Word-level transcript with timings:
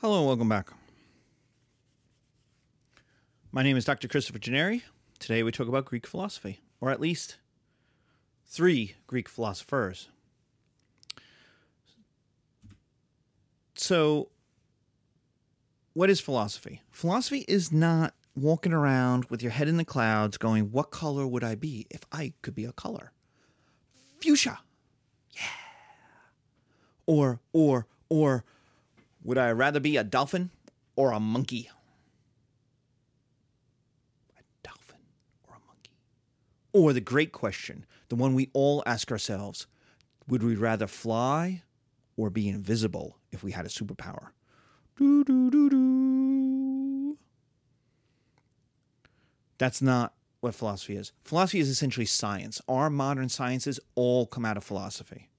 Hello 0.00 0.16
and 0.20 0.26
welcome 0.26 0.48
back. 0.48 0.70
My 3.52 3.62
name 3.62 3.76
is 3.76 3.84
Dr. 3.84 4.08
Christopher 4.08 4.38
Gennari. 4.38 4.80
Today 5.18 5.42
we 5.42 5.52
talk 5.52 5.68
about 5.68 5.84
Greek 5.84 6.06
philosophy, 6.06 6.62
or 6.80 6.88
at 6.88 7.02
least 7.02 7.36
three 8.46 8.94
Greek 9.06 9.28
philosophers. 9.28 10.08
So, 13.74 14.30
what 15.92 16.08
is 16.08 16.18
philosophy? 16.18 16.80
Philosophy 16.90 17.44
is 17.46 17.70
not 17.70 18.14
walking 18.34 18.72
around 18.72 19.26
with 19.26 19.42
your 19.42 19.52
head 19.52 19.68
in 19.68 19.76
the 19.76 19.84
clouds 19.84 20.38
going, 20.38 20.72
What 20.72 20.90
color 20.90 21.26
would 21.26 21.44
I 21.44 21.56
be 21.56 21.86
if 21.90 22.00
I 22.10 22.32
could 22.40 22.54
be 22.54 22.64
a 22.64 22.72
color? 22.72 23.12
Fuchsia. 24.22 24.60
Yeah. 25.32 25.42
Or, 27.04 27.40
or, 27.52 27.86
or, 28.08 28.44
would 29.22 29.38
I 29.38 29.50
rather 29.52 29.80
be 29.80 29.96
a 29.96 30.04
dolphin 30.04 30.50
or 30.96 31.12
a 31.12 31.20
monkey? 31.20 31.70
A 34.38 34.42
dolphin 34.62 35.00
or 35.48 35.56
a 35.56 35.66
monkey? 35.66 35.92
Or 36.72 36.92
the 36.92 37.00
great 37.00 37.32
question, 37.32 37.86
the 38.08 38.16
one 38.16 38.34
we 38.34 38.50
all 38.52 38.82
ask 38.86 39.10
ourselves 39.10 39.66
would 40.28 40.42
we 40.42 40.54
rather 40.54 40.86
fly 40.86 41.62
or 42.16 42.30
be 42.30 42.48
invisible 42.48 43.16
if 43.32 43.42
we 43.42 43.52
had 43.52 43.66
a 43.66 43.68
superpower? 43.68 44.28
Doo, 44.96 45.24
doo, 45.24 45.50
doo, 45.50 45.70
doo. 45.70 47.18
That's 49.58 49.82
not 49.82 50.14
what 50.40 50.54
philosophy 50.54 50.96
is. 50.96 51.12
Philosophy 51.24 51.60
is 51.60 51.68
essentially 51.68 52.06
science. 52.06 52.62
Our 52.68 52.90
modern 52.90 53.28
sciences 53.28 53.80
all 53.94 54.26
come 54.26 54.44
out 54.44 54.56
of 54.56 54.64
philosophy 54.64 55.30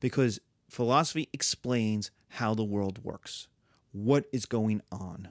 because 0.00 0.40
philosophy 0.68 1.28
explains 1.32 2.10
how 2.34 2.54
the 2.54 2.64
world 2.64 3.04
works, 3.04 3.48
what 3.92 4.24
is 4.32 4.46
going 4.46 4.82
on. 4.90 5.28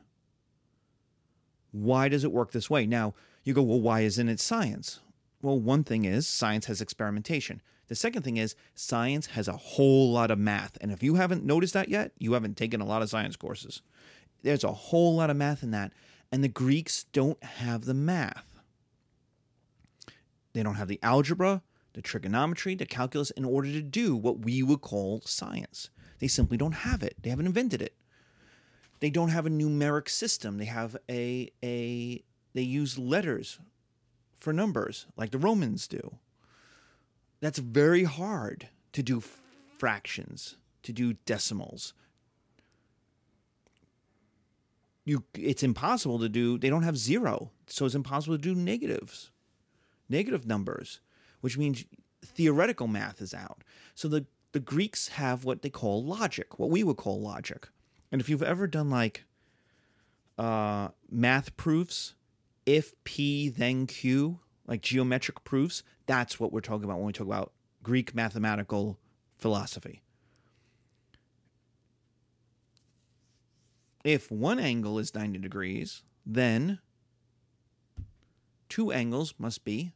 Why 1.72 2.08
does 2.08 2.24
it 2.24 2.32
work 2.32 2.52
this 2.52 2.70
way? 2.70 2.86
Now, 2.86 3.14
you 3.44 3.54
go, 3.54 3.62
well, 3.62 3.82
why 3.82 4.02
isn't 4.02 4.30
it 4.30 4.40
science? 4.40 5.00
Well, 5.42 5.60
one 5.60 5.84
thing 5.84 6.06
is 6.06 6.28
science 6.28 6.68
has 6.68 6.80
experimentation. 6.82 7.62
The 7.90 7.96
second 7.96 8.22
thing 8.24 8.38
is 8.38 8.56
science 8.76 9.28
has 9.28 9.48
a 9.48 9.58
whole 9.58 10.12
lot 10.12 10.32
of 10.32 10.40
math. 10.40 10.78
And 10.80 10.92
if 10.92 11.04
you 11.04 11.16
haven't 11.16 11.44
noticed 11.44 11.74
that 11.74 11.90
yet, 11.90 12.14
you 12.18 12.34
haven't 12.34 12.56
taken 12.56 12.80
a 12.80 12.86
lot 12.86 13.02
of 13.02 13.10
science 13.10 13.36
courses. 13.36 13.82
There's 14.42 14.64
a 14.64 14.72
whole 14.72 15.16
lot 15.16 15.30
of 15.30 15.36
math 15.36 15.64
in 15.64 15.72
that. 15.72 15.92
And 16.32 16.44
the 16.44 16.48
Greeks 16.48 17.04
don't 17.12 17.44
have 17.44 17.86
the 17.86 17.94
math. 17.94 18.60
They 20.54 20.64
don't 20.64 20.76
have 20.76 20.88
the 20.88 21.00
algebra, 21.04 21.64
the 21.94 22.02
trigonometry, 22.02 22.76
the 22.76 22.86
calculus 22.86 23.32
in 23.32 23.44
order 23.44 23.72
to 23.72 23.82
do 23.82 24.16
what 24.16 24.40
we 24.40 24.64
would 24.64 24.82
call 24.82 25.22
science. 25.26 25.90
They 26.20 26.28
simply 26.28 26.58
don't 26.58 26.74
have 26.74 27.04
it. 27.04 27.16
They 27.22 27.30
haven't 27.30 27.48
invented 27.48 27.82
it. 27.82 27.94
They 29.00 29.10
don't 29.10 29.30
have 29.30 29.46
a 29.46 29.50
numeric 29.50 30.08
system. 30.10 30.58
They 30.58 30.66
have 30.66 30.96
a 31.10 31.52
a 31.64 32.24
they 32.54 32.62
use 32.62 32.98
letters 32.98 33.60
for 34.40 34.54
numbers 34.54 35.08
like 35.18 35.32
the 35.32 35.38
Romans 35.38 35.88
do. 35.88 36.16
That's 37.42 37.60
very 37.60 38.06
hard 38.06 38.70
to 38.94 39.04
do 39.04 39.22
fractions, 39.78 40.56
to 40.84 40.94
do 40.94 41.14
decimals. 41.26 41.94
You 45.04 45.26
it's 45.34 45.64
impossible 45.64 46.20
to 46.20 46.30
do 46.30 46.58
they 46.58 46.70
don't 46.70 46.84
have 46.84 46.98
zero. 46.98 47.52
So 47.68 47.86
it's 47.86 47.96
impossible 47.96 48.38
to 48.38 48.42
do 48.42 48.56
negatives. 48.56 49.32
Negative 50.08 50.46
numbers, 50.46 51.02
which 51.42 51.58
means 51.58 51.84
theoretical 52.24 52.88
math 52.88 53.22
is 53.22 53.34
out. 53.34 53.64
So 53.96 54.08
the 54.08 54.26
the 54.54 54.60
Greeks 54.60 55.10
have 55.10 55.44
what 55.44 55.62
they 55.62 55.70
call 55.70 56.04
logic, 56.04 56.58
what 56.58 56.70
we 56.70 56.84
would 56.84 56.98
call 56.98 57.20
logic. 57.20 57.68
And 58.12 58.22
if 58.22 58.30
you've 58.30 58.44
ever 58.44 58.68
done 58.68 58.90
like 58.90 59.26
uh, 60.38 60.90
math 61.10 61.58
proofs, 61.58 62.14
if 62.66 62.94
P 63.04 63.50
then 63.50 63.88
Q, 63.88 64.40
like 64.66 64.82
geometric 64.82 65.44
proofs, 65.44 65.84
that's 66.06 66.40
what 66.40 66.54
we're 66.54 66.62
talking 66.62 66.86
about 66.86 66.98
when 66.98 67.08
we 67.08 67.14
talk 67.14 67.28
about 67.28 67.52
Greek 67.82 68.16
mathematical 68.16 69.00
philosophy. 69.38 70.04
If 74.06 74.30
one 74.30 74.60
angle 74.60 75.00
is 75.00 75.16
90 75.16 75.40
degrees, 75.40 76.04
then 76.26 76.80
two 78.70 78.92
angles 78.92 79.34
must 79.38 79.64
be 79.64 79.94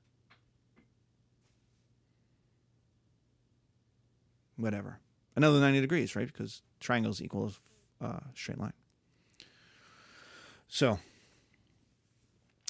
whatever. 4.57 4.99
Another 5.35 5.59
90 5.59 5.81
degrees, 5.81 6.15
right? 6.15 6.27
Because 6.27 6.61
triangles 6.79 7.21
equal 7.21 7.53
uh, 8.01 8.19
straight 8.35 8.59
line. 8.59 8.73
So 10.67 10.99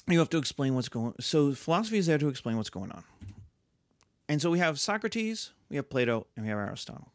you 0.06 0.18
have 0.18 0.30
to 0.30 0.38
explain 0.38 0.74
what's 0.74 0.88
going 0.88 1.14
So 1.20 1.52
philosophy 1.54 1.98
is 1.98 2.06
there 2.06 2.18
to 2.18 2.28
explain 2.28 2.56
what's 2.56 2.70
going 2.70 2.92
on. 2.92 3.04
And 4.28 4.40
so 4.40 4.50
we 4.50 4.58
have 4.58 4.78
Socrates, 4.78 5.52
we 5.70 5.76
have 5.76 5.88
Plato, 5.88 6.26
and 6.36 6.44
we 6.44 6.50
have 6.50 6.58
Aristotle. 6.58 7.12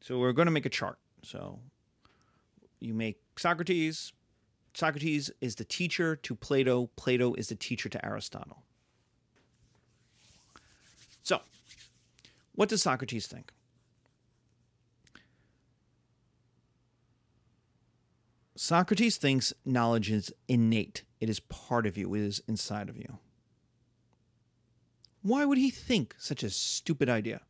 So 0.00 0.18
we're 0.18 0.32
going 0.32 0.46
to 0.46 0.52
make 0.52 0.66
a 0.66 0.70
chart. 0.70 0.98
So 1.22 1.60
you 2.78 2.94
make 2.94 3.20
Socrates. 3.36 4.12
Socrates 4.74 5.30
is 5.40 5.56
the 5.56 5.64
teacher 5.64 6.14
to 6.16 6.34
Plato. 6.34 6.90
Plato 6.96 7.34
is 7.34 7.48
the 7.48 7.54
teacher 7.54 7.88
to 7.88 8.04
Aristotle. 8.04 8.62
So 11.22 11.40
what 12.58 12.68
does 12.68 12.82
Socrates 12.82 13.28
think? 13.28 13.52
Socrates 18.56 19.16
thinks 19.16 19.52
knowledge 19.64 20.10
is 20.10 20.34
innate. 20.48 21.04
It 21.20 21.30
is 21.30 21.38
part 21.38 21.86
of 21.86 21.96
you. 21.96 22.12
It 22.14 22.22
is 22.22 22.42
inside 22.48 22.88
of 22.88 22.96
you. 22.96 23.18
Why 25.22 25.44
would 25.44 25.58
he 25.58 25.70
think 25.70 26.16
such 26.18 26.42
a 26.42 26.50
stupid 26.50 27.08
idea? 27.08 27.42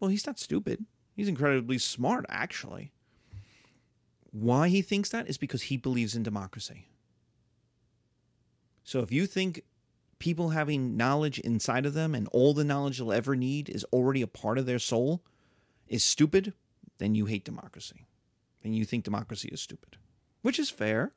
Well, 0.00 0.10
he's 0.10 0.26
not 0.26 0.40
stupid. 0.40 0.84
He's 1.14 1.28
incredibly 1.28 1.78
smart, 1.78 2.26
actually. 2.28 2.90
Why 4.32 4.70
he 4.70 4.82
thinks 4.82 5.10
that 5.10 5.30
is 5.30 5.38
because 5.38 5.62
he 5.62 5.76
believes 5.76 6.16
in 6.16 6.24
democracy. 6.24 6.88
So 8.82 9.02
if 9.02 9.12
you 9.12 9.26
think 9.26 9.62
people 10.18 10.50
having 10.50 10.96
knowledge 10.96 11.38
inside 11.40 11.86
of 11.86 11.94
them 11.94 12.14
and 12.14 12.28
all 12.28 12.54
the 12.54 12.64
knowledge 12.64 12.98
they'll 12.98 13.12
ever 13.12 13.36
need 13.36 13.68
is 13.68 13.84
already 13.92 14.22
a 14.22 14.26
part 14.26 14.58
of 14.58 14.66
their 14.66 14.78
soul 14.78 15.22
is 15.86 16.04
stupid, 16.04 16.52
then 16.98 17.14
you 17.14 17.26
hate 17.26 17.44
democracy. 17.44 18.06
And 18.62 18.74
you 18.76 18.84
think 18.84 19.04
democracy 19.04 19.48
is 19.48 19.60
stupid, 19.60 19.96
which 20.42 20.58
is 20.58 20.70
fair. 20.70 21.12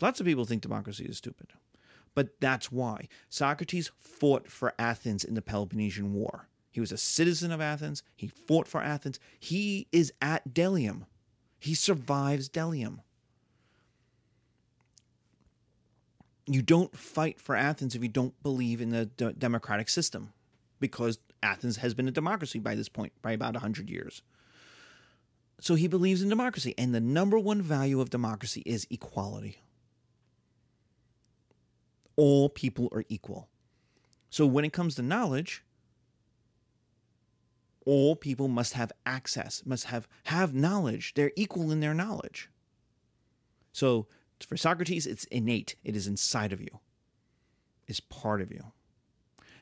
Lots 0.00 0.20
of 0.20 0.26
people 0.26 0.44
think 0.44 0.62
democracy 0.62 1.04
is 1.04 1.18
stupid. 1.18 1.52
But 2.14 2.40
that's 2.40 2.70
why 2.70 3.08
Socrates 3.28 3.90
fought 3.98 4.48
for 4.48 4.72
Athens 4.78 5.24
in 5.24 5.34
the 5.34 5.42
Peloponnesian 5.42 6.12
War. 6.12 6.48
He 6.70 6.80
was 6.80 6.92
a 6.92 6.96
citizen 6.96 7.50
of 7.50 7.60
Athens. 7.60 8.02
He 8.16 8.28
fought 8.28 8.68
for 8.68 8.80
Athens. 8.80 9.18
He 9.38 9.88
is 9.92 10.12
at 10.22 10.54
Delium. 10.54 11.06
He 11.58 11.74
survives 11.74 12.48
Delium. 12.48 13.00
You 16.46 16.62
don't 16.62 16.96
fight 16.96 17.40
for 17.40 17.56
Athens 17.56 17.94
if 17.94 18.02
you 18.02 18.08
don't 18.08 18.40
believe 18.42 18.80
in 18.80 18.90
the 18.90 19.06
d- 19.06 19.32
democratic 19.38 19.88
system, 19.88 20.32
because 20.80 21.18
Athens 21.42 21.78
has 21.78 21.94
been 21.94 22.08
a 22.08 22.12
democracy 22.12 22.58
by 22.58 22.74
this 22.74 22.88
point, 22.88 23.12
by 23.22 23.32
about 23.32 23.54
100 23.54 23.88
years. 23.88 24.22
So 25.60 25.74
he 25.74 25.88
believes 25.88 26.22
in 26.22 26.28
democracy. 26.28 26.74
And 26.76 26.94
the 26.94 27.00
number 27.00 27.38
one 27.38 27.62
value 27.62 28.00
of 28.00 28.10
democracy 28.10 28.62
is 28.66 28.86
equality. 28.90 29.58
All 32.16 32.48
people 32.48 32.88
are 32.92 33.04
equal. 33.08 33.48
So 34.30 34.46
when 34.46 34.64
it 34.64 34.72
comes 34.72 34.94
to 34.96 35.02
knowledge, 35.02 35.64
all 37.86 38.16
people 38.16 38.48
must 38.48 38.72
have 38.74 38.92
access, 39.06 39.62
must 39.64 39.84
have, 39.86 40.08
have 40.24 40.54
knowledge. 40.54 41.14
They're 41.14 41.32
equal 41.36 41.70
in 41.70 41.80
their 41.80 41.94
knowledge. 41.94 42.50
So 43.72 44.06
for 44.44 44.56
Socrates, 44.56 45.06
it's 45.06 45.24
innate, 45.24 45.76
it 45.84 45.96
is 45.96 46.06
inside 46.06 46.52
of 46.52 46.60
you, 46.60 46.80
it's 47.86 48.00
part 48.00 48.40
of 48.40 48.50
you. 48.50 48.72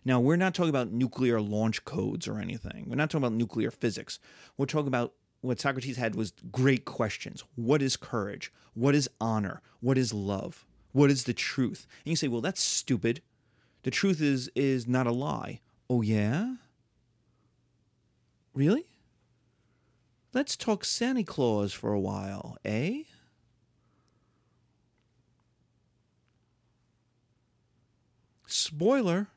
Now, 0.04 0.18
we're 0.18 0.36
not 0.36 0.54
talking 0.54 0.70
about 0.70 0.90
nuclear 0.90 1.40
launch 1.40 1.84
codes 1.84 2.26
or 2.26 2.38
anything. 2.38 2.86
We're 2.88 2.96
not 2.96 3.08
talking 3.08 3.24
about 3.24 3.36
nuclear 3.36 3.70
physics. 3.70 4.18
We're 4.56 4.66
talking 4.66 4.88
about 4.88 5.14
what 5.42 5.60
Socrates 5.60 5.96
had 5.96 6.16
was 6.16 6.32
great 6.50 6.84
questions. 6.84 7.44
What 7.54 7.82
is 7.82 7.96
courage? 7.96 8.52
What 8.74 8.96
is 8.96 9.08
honor? 9.20 9.62
What 9.80 9.96
is 9.96 10.12
love? 10.12 10.66
What 10.90 11.10
is 11.10 11.24
the 11.24 11.32
truth? 11.32 11.86
And 12.04 12.10
you 12.10 12.16
say, 12.16 12.28
well, 12.28 12.40
that's 12.40 12.60
stupid. 12.60 13.22
The 13.84 13.90
truth 13.90 14.20
is 14.20 14.50
is 14.54 14.86
not 14.86 15.06
a 15.06 15.12
lie. 15.12 15.60
Oh 15.88 16.02
yeah? 16.02 16.54
Really? 18.54 18.86
Let's 20.32 20.56
talk 20.56 20.84
Santa 20.84 21.24
Claus 21.24 21.72
for 21.72 21.92
a 21.92 22.00
while, 22.00 22.56
eh? 22.64 23.02
Spoiler. 28.52 29.28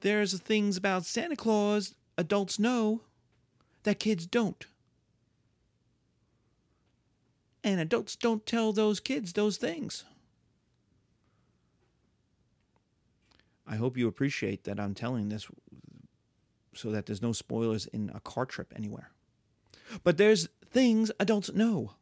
There's 0.00 0.38
things 0.40 0.76
about 0.76 1.04
Santa 1.04 1.36
Claus 1.36 1.94
adults 2.16 2.58
know 2.58 3.02
that 3.82 3.98
kids 3.98 4.26
don't. 4.26 4.64
And 7.62 7.80
adults 7.80 8.16
don't 8.16 8.46
tell 8.46 8.72
those 8.72 9.00
kids 9.00 9.34
those 9.34 9.58
things. 9.58 10.04
I 13.66 13.76
hope 13.76 13.98
you 13.98 14.08
appreciate 14.08 14.64
that 14.64 14.80
I'm 14.80 14.94
telling 14.94 15.28
this 15.28 15.46
so 16.74 16.90
that 16.90 17.04
there's 17.04 17.20
no 17.20 17.32
spoilers 17.32 17.86
in 17.86 18.10
a 18.14 18.20
car 18.20 18.46
trip 18.46 18.72
anywhere. 18.74 19.10
But 20.04 20.16
there's 20.16 20.48
things 20.70 21.10
adults 21.20 21.52
know. 21.52 21.92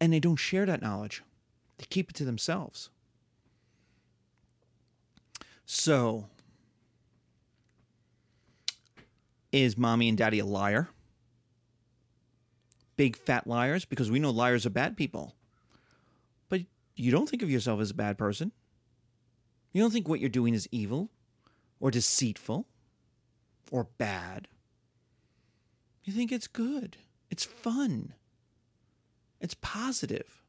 And 0.00 0.12
they 0.12 0.20
don't 0.20 0.36
share 0.36 0.66
that 0.66 0.82
knowledge, 0.82 1.22
they 1.78 1.86
keep 1.88 2.10
it 2.10 2.16
to 2.16 2.24
themselves. 2.24 2.90
So, 5.64 6.26
is 9.52 9.76
mommy 9.76 10.08
and 10.08 10.16
daddy 10.16 10.38
a 10.38 10.44
liar? 10.44 10.88
Big 12.96 13.16
fat 13.16 13.46
liars? 13.46 13.84
Because 13.84 14.10
we 14.10 14.18
know 14.18 14.30
liars 14.30 14.64
are 14.64 14.70
bad 14.70 14.96
people. 14.96 15.34
But 16.48 16.62
you 16.94 17.10
don't 17.10 17.28
think 17.28 17.42
of 17.42 17.50
yourself 17.50 17.80
as 17.80 17.90
a 17.90 17.94
bad 17.94 18.16
person. 18.16 18.52
You 19.72 19.82
don't 19.82 19.90
think 19.90 20.08
what 20.08 20.20
you're 20.20 20.30
doing 20.30 20.54
is 20.54 20.68
evil 20.70 21.10
or 21.80 21.90
deceitful 21.90 22.66
or 23.70 23.88
bad. 23.98 24.48
You 26.04 26.12
think 26.12 26.30
it's 26.32 26.46
good, 26.46 26.96
it's 27.30 27.44
fun, 27.44 28.14
it's 29.40 29.54
positive. 29.54 30.42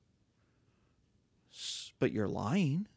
But 1.99 2.11
you're 2.11 2.27
lying. 2.27 2.87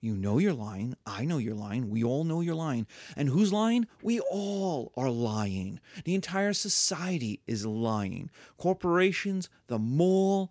You 0.00 0.16
know 0.16 0.38
you're 0.38 0.52
lying. 0.52 0.96
I 1.06 1.24
know 1.24 1.38
you're 1.38 1.54
lying. 1.54 1.88
We 1.88 2.02
all 2.02 2.24
know 2.24 2.40
you're 2.40 2.56
lying. 2.56 2.88
And 3.16 3.28
who's 3.28 3.52
lying? 3.52 3.86
We 4.02 4.18
all 4.18 4.90
are 4.96 5.10
lying. 5.10 5.78
The 6.04 6.16
entire 6.16 6.52
society 6.52 7.40
is 7.46 7.64
lying. 7.64 8.28
Corporations, 8.56 9.48
the 9.68 9.78
mall, 9.78 10.50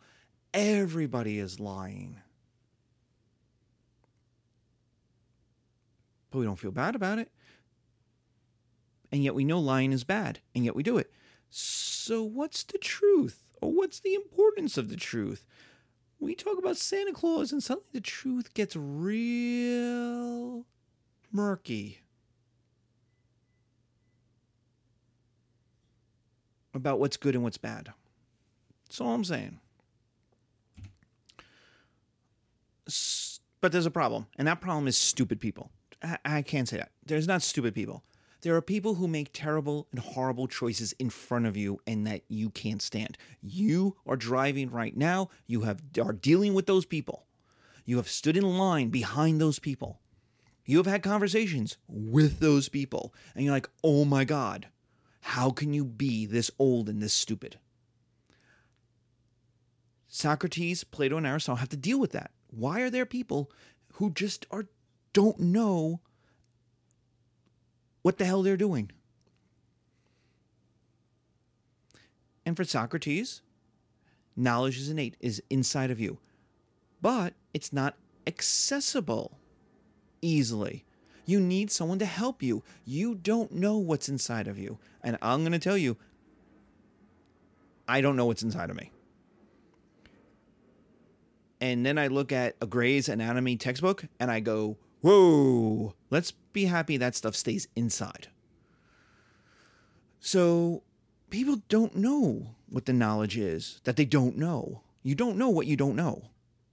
everybody 0.53 1.37
is 1.37 1.59
lying. 1.59 2.21
But 6.31 6.39
we 6.39 6.45
don't 6.45 6.59
feel 6.59 6.71
bad 6.71 6.95
about 6.95 7.19
it. 7.19 7.29
And 9.11 9.21
yet 9.21 9.35
we 9.35 9.43
know 9.43 9.59
lying 9.59 9.91
is 9.91 10.05
bad, 10.05 10.39
and 10.55 10.63
yet 10.63 10.77
we 10.77 10.83
do 10.83 10.97
it. 10.97 11.11
So, 11.51 12.23
what's 12.23 12.63
the 12.63 12.79
truth? 12.79 13.43
Or 13.61 13.71
what's 13.71 13.99
the 13.99 14.15
importance 14.15 14.77
of 14.77 14.89
the 14.89 14.95
truth? 14.95 15.45
we 16.21 16.35
talk 16.35 16.57
about 16.59 16.77
Santa 16.77 17.11
Claus 17.11 17.51
and 17.51 17.61
suddenly 17.61 17.89
the 17.93 17.99
truth 17.99 18.53
gets 18.53 18.75
real 18.75 20.65
murky 21.31 21.99
about 26.73 26.99
what's 26.99 27.17
good 27.17 27.33
and 27.33 27.43
what's 27.43 27.57
bad. 27.57 27.91
That's 28.87 29.01
all 29.01 29.13
I'm 29.13 29.23
saying. 29.23 29.59
But 33.59 33.71
there's 33.71 33.85
a 33.85 33.91
problem, 33.91 34.27
and 34.37 34.47
that 34.47 34.61
problem 34.61 34.87
is 34.87 34.97
stupid 34.97 35.39
people. 35.39 35.71
I 36.25 36.41
can't 36.41 36.67
say 36.67 36.77
that. 36.77 36.91
There's 37.05 37.27
not 37.27 37.41
stupid 37.41 37.75
people. 37.75 38.03
There 38.41 38.55
are 38.55 38.61
people 38.61 38.95
who 38.95 39.07
make 39.07 39.29
terrible 39.33 39.87
and 39.91 39.99
horrible 39.99 40.47
choices 40.47 40.93
in 40.93 41.11
front 41.11 41.45
of 41.45 41.55
you 41.55 41.79
and 41.85 42.07
that 42.07 42.23
you 42.27 42.49
can't 42.49 42.81
stand. 42.81 43.17
You 43.41 43.97
are 44.07 44.15
driving 44.15 44.71
right 44.71 44.97
now. 44.97 45.29
You 45.45 45.61
have 45.61 45.81
are 46.01 46.13
dealing 46.13 46.53
with 46.53 46.65
those 46.65 46.85
people. 46.85 47.27
You 47.85 47.97
have 47.97 48.09
stood 48.09 48.37
in 48.37 48.57
line 48.57 48.89
behind 48.89 49.39
those 49.39 49.59
people. 49.59 49.99
You 50.65 50.77
have 50.77 50.87
had 50.87 51.03
conversations 51.03 51.77
with 51.87 52.39
those 52.39 52.69
people. 52.69 53.13
And 53.35 53.45
you're 53.45 53.53
like, 53.53 53.69
oh 53.83 54.05
my 54.05 54.23
God, 54.23 54.67
how 55.21 55.51
can 55.51 55.73
you 55.73 55.85
be 55.85 56.25
this 56.25 56.49
old 56.57 56.89
and 56.89 57.01
this 57.01 57.13
stupid? 57.13 57.59
Socrates, 60.07 60.83
Plato, 60.83 61.17
and 61.17 61.27
Aristotle 61.27 61.57
have 61.57 61.69
to 61.69 61.77
deal 61.77 61.99
with 61.99 62.11
that. 62.11 62.31
Why 62.47 62.81
are 62.81 62.89
there 62.89 63.05
people 63.05 63.51
who 63.93 64.11
just 64.11 64.45
are 64.51 64.65
don't 65.13 65.39
know 65.39 66.01
what 68.01 68.17
the 68.17 68.25
hell 68.25 68.43
they're 68.43 68.57
doing. 68.57 68.91
And 72.45 72.57
for 72.57 72.63
Socrates, 72.63 73.41
knowledge 74.35 74.77
is 74.77 74.89
innate, 74.89 75.15
is 75.19 75.41
inside 75.49 75.91
of 75.91 75.99
you, 75.99 76.17
but 77.01 77.33
it's 77.53 77.71
not 77.71 77.95
accessible 78.25 79.37
easily. 80.21 80.85
You 81.25 81.39
need 81.39 81.71
someone 81.71 81.99
to 81.99 82.05
help 82.05 82.41
you. 82.41 82.63
You 82.83 83.15
don't 83.15 83.51
know 83.53 83.77
what's 83.77 84.09
inside 84.09 84.47
of 84.47 84.57
you. 84.57 84.79
And 85.03 85.17
I'm 85.21 85.41
going 85.41 85.51
to 85.51 85.59
tell 85.59 85.77
you, 85.77 85.97
I 87.87 88.01
don't 88.01 88.15
know 88.15 88.25
what's 88.25 88.43
inside 88.43 88.69
of 88.69 88.75
me. 88.75 88.91
And 91.59 91.85
then 91.85 91.99
I 91.99 92.07
look 92.07 92.31
at 92.31 92.55
a 92.59 92.65
Gray's 92.65 93.07
Anatomy 93.07 93.55
textbook 93.55 94.05
and 94.19 94.31
I 94.31 94.39
go, 94.39 94.77
whoa, 95.01 95.93
let's 96.09 96.31
be 96.31 96.65
happy 96.65 96.97
that 96.97 97.15
stuff 97.15 97.35
stays 97.35 97.67
inside. 97.75 98.27
So 100.19 100.83
people 101.29 101.61
don't 101.69 101.95
know 101.95 102.55
what 102.69 102.85
the 102.85 102.93
knowledge 102.93 103.37
is 103.37 103.81
that 103.83 103.95
they 103.95 104.05
don't 104.05 104.37
know. 104.37 104.81
You 105.03 105.15
don't 105.15 105.37
know 105.37 105.49
what 105.49 105.67
you 105.67 105.75
don't 105.75 105.95
know. 105.95 106.29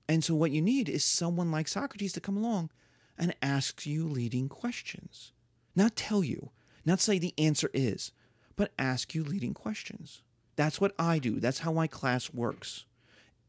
And 0.09 0.23
so 0.23 0.35
what 0.35 0.51
you 0.51 0.63
need 0.63 0.89
is 0.89 1.05
someone 1.05 1.51
like 1.51 1.69
Socrates 1.69 2.13
to 2.13 2.21
come 2.21 2.37
along 2.37 2.71
and 3.19 3.35
ask 3.43 3.85
you 3.87 4.07
leading 4.07 4.49
questions. 4.49 5.33
Not 5.75 5.97
tell 5.97 6.23
you, 6.23 6.51
not 6.85 7.01
say 7.01 7.19
the 7.19 7.35
answer 7.37 7.71
is, 7.75 8.13
but 8.57 8.73
ask 8.79 9.15
you 9.15 9.25
leading 9.25 9.55
questions. 9.55 10.23
That's 10.57 10.81
what 10.81 10.95
I 10.99 11.19
do. 11.19 11.41
That's 11.41 11.61
how 11.61 11.73
my 11.73 11.87
class 11.87 12.33
works. 12.33 12.85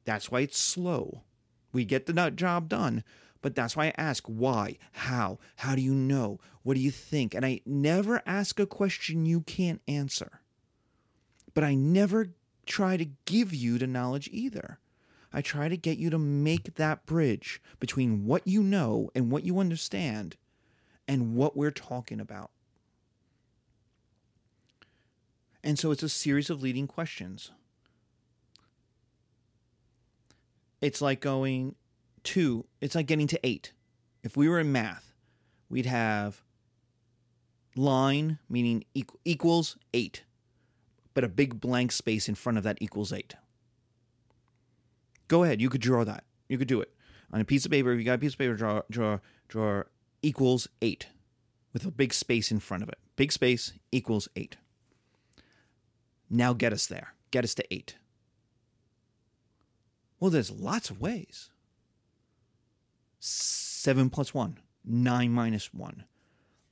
That's 0.06 0.32
why 0.32 0.42
it's 0.42 0.58
slow. 0.58 1.24
We 1.72 1.86
get 1.86 2.06
the 2.06 2.32
job 2.32 2.70
done, 2.70 3.04
but 3.42 3.56
that's 3.56 3.76
why 3.76 3.88
I 3.88 3.94
ask 3.98 4.26
why, 4.26 4.78
how, 4.92 5.40
how 5.58 5.76
do 5.76 5.82
you 5.82 5.94
know, 5.94 6.40
what 6.64 6.74
do 6.74 6.80
you 6.80 6.92
think? 6.92 7.34
And 7.34 7.46
I 7.46 7.62
never 7.66 8.22
ask 8.26 8.60
a 8.60 8.66
question 8.66 9.26
you 9.26 9.42
can't 9.42 9.82
answer. 9.88 10.42
But 11.54 11.64
I 11.64 11.74
never 11.76 12.34
try 12.66 12.98
to 12.98 13.06
give 13.26 13.54
you 13.54 13.78
the 13.78 13.88
knowledge 13.88 14.30
either. 14.32 14.80
I 15.32 15.42
try 15.42 15.70
to 15.70 15.78
get 15.78 15.98
you 15.98 16.10
to 16.10 16.18
make 16.18 16.76
that 16.76 17.06
bridge 17.06 17.62
between 17.80 18.26
what 18.26 18.46
you 18.48 18.64
know 18.64 19.10
and 19.16 19.32
what 19.32 19.44
you 19.44 19.60
understand 19.60 20.36
and 21.08 21.36
what 21.36 21.56
we're 21.56 21.72
talking 21.72 22.20
about. 22.20 22.52
And 25.64 25.78
so 25.78 25.92
it's 25.92 26.04
a 26.04 26.10
series 26.10 26.50
of 26.50 26.62
leading 26.62 26.88
questions. 26.88 27.52
It's 30.82 31.02
like 31.02 31.20
going, 31.20 31.76
two, 32.24 32.66
it's 32.82 32.96
like 32.96 33.08
getting 33.08 33.28
to 33.28 33.40
eight. 33.44 33.74
If 34.24 34.36
we 34.36 34.50
were 34.50 34.60
in 34.60 34.72
math, 34.72 35.14
we'd 35.70 35.86
have 35.86 36.44
line, 37.76 38.40
meaning 38.50 38.84
equals 39.26 39.78
eight, 39.94 40.24
but 41.14 41.24
a 41.24 41.30
big 41.30 41.60
blank 41.60 41.92
space 41.92 42.28
in 42.28 42.36
front 42.36 42.58
of 42.58 42.64
that 42.64 42.78
equals 42.82 43.14
eight. 43.14 43.36
Go 45.28 45.44
ahead, 45.44 45.62
you 45.62 45.70
could 45.70 45.82
draw 45.82 46.04
that. 46.04 46.24
You 46.48 46.58
could 46.58 46.68
do 46.68 46.82
it. 46.82 46.92
On 47.32 47.40
a 47.40 47.46
piece 47.46 47.66
of 47.66 47.72
paper, 47.72 47.92
if 47.92 48.00
you 48.00 48.06
got 48.06 48.16
a 48.16 48.20
piece 48.20 48.34
of 48.34 48.40
paper, 48.40 48.56
draw, 48.56 48.82
draw, 48.90 49.20
draw 49.48 49.84
equals 50.22 50.68
eight 50.82 51.08
with 51.72 51.86
a 51.86 51.92
big 51.92 52.14
space 52.14 52.52
in 52.52 52.60
front 52.60 52.84
of 52.84 52.90
it. 52.90 52.98
Big 53.16 53.32
space 53.32 53.74
equals 53.92 54.28
eight. 54.36 54.58
Now 56.30 56.54
get 56.54 56.74
us 56.74 56.88
there. 56.88 57.14
Get 57.32 57.44
us 57.44 57.54
to 57.56 57.74
eight. 57.74 57.96
Well, 60.20 60.32
there's 60.32 60.52
lots 60.52 60.90
of 60.90 61.00
ways. 61.00 61.52
7 63.20 64.10
plus 64.10 64.34
1, 64.34 64.58
9 64.86 65.32
minus 65.32 65.74
1. 65.74 66.04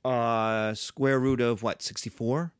Uh, 0.04 0.74
square 0.74 1.18
root 1.18 1.40
of 1.40 1.62
what, 1.62 1.82
64? 1.82 2.52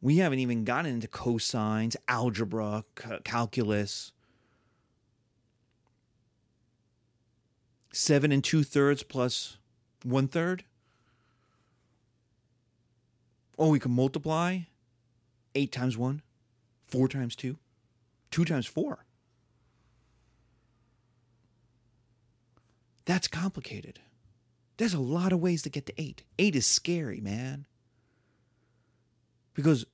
We 0.00 0.18
haven't 0.18 0.38
even 0.38 0.64
gotten 0.64 0.92
into 0.92 1.08
cosines, 1.08 1.96
algebra, 2.08 2.84
c- 2.98 3.16
calculus. 3.24 4.12
Seven 7.90 8.30
and 8.30 8.44
two 8.44 8.64
thirds 8.64 9.02
plus 9.02 9.56
one 10.02 10.28
third. 10.28 10.64
Oh, 13.58 13.70
we 13.70 13.78
can 13.78 13.92
multiply 13.92 14.60
eight 15.54 15.72
times 15.72 15.96
one, 15.96 16.20
four 16.86 17.08
times 17.08 17.34
two, 17.34 17.56
two 18.30 18.44
times 18.44 18.66
four. 18.66 19.06
That's 23.04 23.28
complicated. 23.28 24.00
There's 24.76 24.94
a 24.94 25.00
lot 25.00 25.32
of 25.32 25.40
ways 25.40 25.62
to 25.62 25.70
get 25.70 25.86
to 25.86 26.00
eight. 26.00 26.24
Eight 26.38 26.56
is 26.56 26.66
scary, 26.66 27.20
man. 27.20 27.66
Because 29.54 29.86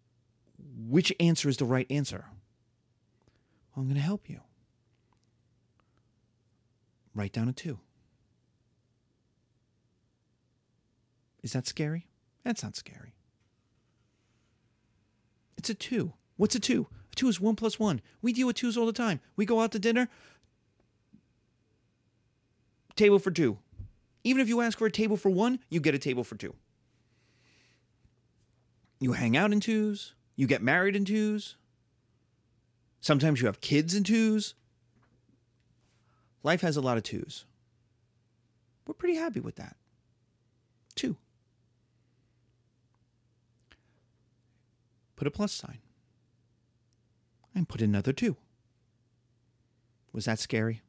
which 0.89 1.13
answer 1.21 1.49
is 1.49 1.59
the 1.59 1.65
right 1.65 1.87
answer? 1.91 2.27
Well, 3.75 3.83
I'm 3.83 3.85
going 3.85 3.97
to 3.97 4.01
help 4.01 4.29
you. 4.29 4.41
Write 7.15 7.33
down 7.33 7.49
a 7.49 7.53
two. 7.53 7.79
Is 11.43 11.53
that 11.53 11.67
scary? 11.67 12.07
That's 12.45 12.63
not 12.63 12.77
scary. 12.77 13.15
It's 15.57 15.71
a 15.71 15.75
two. 15.75 16.15
What's 16.37 16.55
a 16.55 16.61
two? 16.61 16.87
A 17.13 17.15
two 17.15 17.29
is 17.29 17.41
one 17.41 17.57
plus 17.57 17.79
one. 17.79 18.01
We 18.23 18.33
deal 18.33 18.47
with 18.47 18.57
twos 18.57 18.77
all 18.77 18.87
the 18.87 18.93
time. 18.93 19.21
We 19.37 19.45
go 19.45 19.61
out 19.61 19.73
to 19.73 19.79
dinner, 19.79 20.09
table 23.01 23.19
for 23.19 23.31
two. 23.31 23.59
Even 24.23 24.43
if 24.43 24.49
you 24.49 24.61
ask 24.61 24.79
for 24.79 24.87
a 24.87 24.91
table 24.91 25.17
for 25.17 25.31
one, 25.31 25.59
you 25.71 25.81
get 25.81 25.95
a 25.95 25.99
table 25.99 26.23
for 26.23 26.37
two. 26.37 26.55
You 29.01 29.13
hang 29.13 29.37
out 29.37 29.53
in 29.53 29.61
twos. 29.61 30.15
You 30.37 30.47
get 30.47 30.63
married 30.63 30.95
in 30.95 31.07
twos. 31.07 31.57
Sometimes 33.01 33.41
you 33.41 33.47
have 33.47 33.63
kids 33.63 33.95
in 33.95 34.05
twos. 34.05 34.55
Life 36.43 36.61
has 36.61 36.77
a 36.77 36.83
lot 36.83 36.99
of 36.99 37.03
twos. 37.03 37.47
We're 38.87 38.95
pretty 38.95 39.17
happy 39.17 39.41
with 39.41 39.57
that. 39.57 39.77
Two. 40.95 41.17
Put 45.17 45.27
a 45.27 45.31
plus 45.31 45.53
sign. 45.53 45.79
And 47.55 47.69
put 47.69 47.81
another 47.81 48.13
two. 48.13 48.37
Was 50.13 50.27
that 50.27 50.39
scary? 50.39 50.83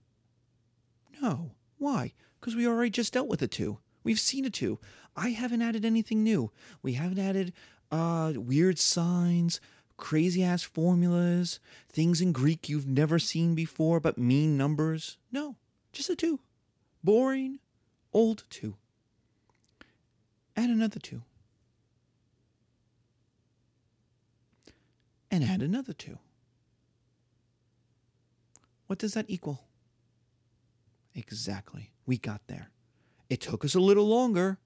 No. 1.22 1.51
Why? 1.82 2.14
Because 2.40 2.56
we 2.56 2.68
already 2.68 2.92
just 2.92 3.12
dealt 3.12 3.28
with 3.28 3.42
a 3.42 3.48
two. 3.48 3.80
We've 4.04 4.20
seen 4.20 4.46
a 4.46 4.52
two. 4.52 4.78
I 5.16 5.30
haven't 5.30 5.64
added 5.64 5.84
anything 5.84 6.24
new. 6.24 6.52
We 6.84 6.94
haven't 6.94 7.18
added 7.18 7.54
uh, 7.92 8.34
weird 8.36 8.78
signs, 8.78 9.60
crazy 9.98 10.44
ass 10.44 10.62
formulas, 10.62 11.60
things 11.90 12.22
in 12.22 12.34
Greek 12.34 12.70
you've 12.70 12.88
never 12.88 13.18
seen 13.18 13.56
before, 13.56 14.00
but 14.00 14.20
mean 14.20 14.58
numbers. 14.58 15.18
No, 15.32 15.56
just 15.92 16.12
a 16.12 16.16
two. 16.16 16.40
Boring, 17.04 17.58
old 18.14 18.44
two. 18.52 18.76
Add 20.56 20.70
another 20.70 21.00
two. 21.00 21.24
And 25.32 25.44
add 25.44 25.64
another 25.64 25.94
two. 25.94 26.20
What 28.86 29.00
does 29.00 29.16
that 29.16 29.26
equal? 29.28 29.64
Exactly. 31.15 31.91
We 32.06 32.18
got 32.18 32.41
there. 32.48 32.70
It 33.30 33.41
took 33.41 33.63
us 33.63 33.75
a 33.75 33.80
little 33.80 34.08
longer. 34.08 34.58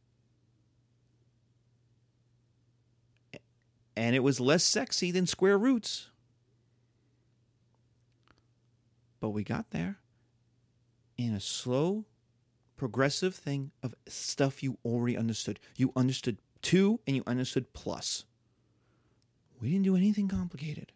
And 3.98 4.16
it 4.16 4.20
was 4.24 4.40
less 4.40 4.64
sexy 4.64 5.12
than 5.12 5.26
square 5.26 5.58
roots. 5.58 6.10
But 9.20 9.30
we 9.30 9.44
got 9.44 9.72
there 9.72 10.00
in 11.18 11.34
a 11.34 11.40
slow, 11.40 12.06
progressive 12.76 13.34
thing 13.34 13.72
of 13.82 13.96
stuff 14.08 14.62
you 14.62 14.78
already 14.84 15.18
understood. 15.18 15.60
You 15.78 15.94
understood 15.96 16.38
two 16.62 17.00
and 17.08 17.16
you 17.16 17.24
understood 17.26 17.72
plus. 17.74 18.26
We 19.62 19.72
didn't 19.72 19.86
do 19.86 19.96
anything 19.96 20.28
complicated. 20.28 20.92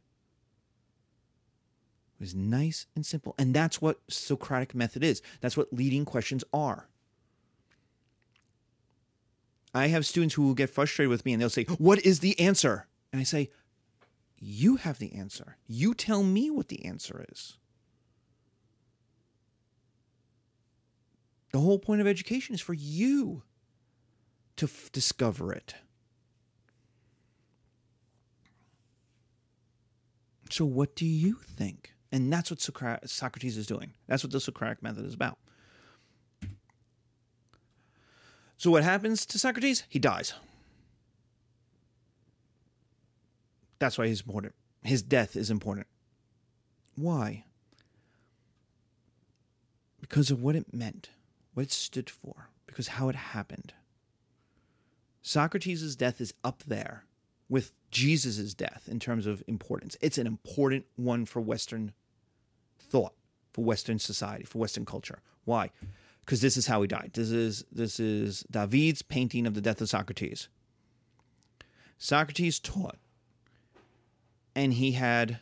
It 2.20 2.24
was 2.24 2.36
nice 2.36 2.86
and 2.96 3.06
simple. 3.06 3.34
And 3.38 3.54
that's 3.54 3.82
what 3.82 4.02
Socratic 4.10 4.76
method 4.76 5.06
is. 5.06 5.22
That's 5.40 5.56
what 5.56 5.72
leading 5.72 6.04
questions 6.04 6.44
are. 6.52 6.90
I 9.74 9.88
have 9.88 10.06
students 10.06 10.36
who 10.36 10.42
will 10.44 10.54
get 10.54 10.70
frustrated 10.70 11.10
with 11.10 11.26
me 11.26 11.32
and 11.32 11.42
they'll 11.42 11.50
say, 11.50 11.64
What 11.78 12.00
is 12.00 12.20
the 12.20 12.38
answer? 12.38 12.88
And 13.14 13.22
I 13.22 13.24
say, 13.24 13.52
You 14.38 14.76
have 14.76 15.00
the 15.00 15.14
answer. 15.14 15.56
You 15.66 15.94
tell 15.94 16.24
me 16.24 16.50
what 16.50 16.68
the 16.68 16.84
answer 16.84 17.26
is. 17.32 17.58
The 21.54 21.60
whole 21.60 21.80
point 21.80 22.02
of 22.02 22.08
education 22.08 22.54
is 22.54 22.62
for 22.62 22.74
you 22.74 23.44
to 24.58 24.66
f- 24.66 24.92
discover 24.92 25.54
it. 25.54 25.76
So, 30.50 30.66
what 30.66 30.96
do 30.96 31.06
you 31.06 31.36
think? 31.36 31.94
And 32.12 32.34
that's 32.34 32.50
what 32.50 32.60
Socrates 32.60 33.58
is 33.58 33.68
doing. 33.68 33.94
That's 34.08 34.24
what 34.24 34.32
the 34.32 34.40
Socratic 34.40 34.82
method 34.82 35.06
is 35.06 35.14
about. 35.14 35.38
So, 38.58 38.72
what 38.72 38.84
happens 38.84 39.26
to 39.28 39.40
Socrates? 39.40 39.84
He 39.88 40.00
dies. 40.00 40.34
That's 43.78 43.98
why 43.98 44.08
he's 44.08 44.22
important. 44.22 44.54
His 44.84 45.02
death 45.02 45.36
is 45.36 45.50
important. 45.50 45.88
Why? 46.96 47.46
Because 50.02 50.32
of 50.32 50.42
what 50.42 50.56
it 50.56 50.74
meant, 50.74 51.10
what 51.54 51.64
it 51.64 51.72
stood 51.72 52.10
for, 52.10 52.50
because 52.66 52.90
how 52.90 53.08
it 53.08 53.16
happened. 53.16 53.74
Socrates' 55.22 55.96
death 55.96 56.20
is 56.20 56.34
up 56.44 56.64
there 56.66 57.04
with 57.50 57.72
Jesus' 57.92 58.54
death 58.54 58.88
in 58.88 59.00
terms 59.00 59.26
of 59.26 59.44
importance. 59.48 59.98
It's 60.02 60.18
an 60.18 60.28
important 60.28 60.86
one 60.96 61.26
for 61.26 61.42
Western 61.42 61.94
thought, 62.80 63.14
for 63.52 63.64
Western 63.64 64.00
society, 64.00 64.46
for 64.46 64.60
Western 64.60 64.86
culture. 64.86 65.20
Why? 65.46 65.72
Because 66.22 66.42
this 66.42 66.58
is 66.58 66.68
how 66.68 66.82
he 66.82 66.88
died. 66.88 67.12
This 67.14 67.32
is 67.32 67.66
this 67.72 68.00
is 68.00 68.46
David's 68.52 69.02
painting 69.02 69.48
of 69.48 69.56
the 69.56 69.62
death 69.62 69.82
of 69.82 69.90
Socrates. 69.90 70.48
Socrates 71.98 72.60
taught, 72.60 72.98
and 74.56 74.74
he 74.74 74.92
had 74.92 75.40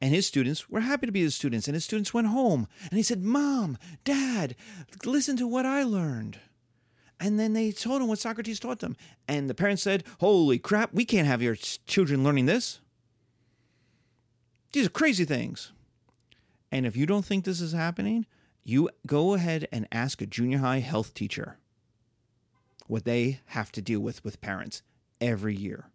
and 0.00 0.14
his 0.14 0.26
students 0.26 0.70
were 0.70 0.80
happy 0.80 1.06
to 1.06 1.12
be 1.12 1.20
his 1.20 1.34
students, 1.34 1.68
and 1.68 1.74
his 1.74 1.84
students 1.84 2.14
went 2.14 2.28
home. 2.28 2.66
And 2.88 2.96
he 2.96 3.02
said, 3.02 3.22
Mom, 3.22 3.76
Dad, 4.04 4.56
listen 5.04 5.36
to 5.36 5.46
what 5.46 5.66
I 5.66 5.82
learned. 5.82 6.38
And 7.20 7.38
then 7.38 7.52
they 7.52 7.70
told 7.70 8.00
him 8.00 8.08
what 8.08 8.18
Socrates 8.18 8.58
taught 8.58 8.78
them. 8.78 8.96
And 9.28 9.48
the 9.48 9.54
parents 9.54 9.82
said, 9.82 10.04
Holy 10.20 10.58
crap, 10.58 10.94
we 10.94 11.04
can't 11.04 11.28
have 11.28 11.42
your 11.42 11.54
children 11.54 12.24
learning 12.24 12.46
this. 12.46 12.80
These 14.72 14.86
are 14.86 14.90
crazy 14.90 15.26
things. 15.26 15.72
And 16.72 16.86
if 16.86 16.96
you 16.96 17.04
don't 17.04 17.24
think 17.24 17.44
this 17.44 17.60
is 17.60 17.72
happening, 17.72 18.24
you 18.64 18.88
go 19.06 19.34
ahead 19.34 19.68
and 19.70 19.86
ask 19.92 20.22
a 20.22 20.26
junior 20.26 20.58
high 20.58 20.78
health 20.78 21.12
teacher 21.12 21.58
what 22.86 23.04
they 23.04 23.40
have 23.46 23.70
to 23.72 23.82
deal 23.82 24.00
with 24.00 24.24
with 24.24 24.40
parents 24.40 24.82
every 25.20 25.54
year. 25.54 25.86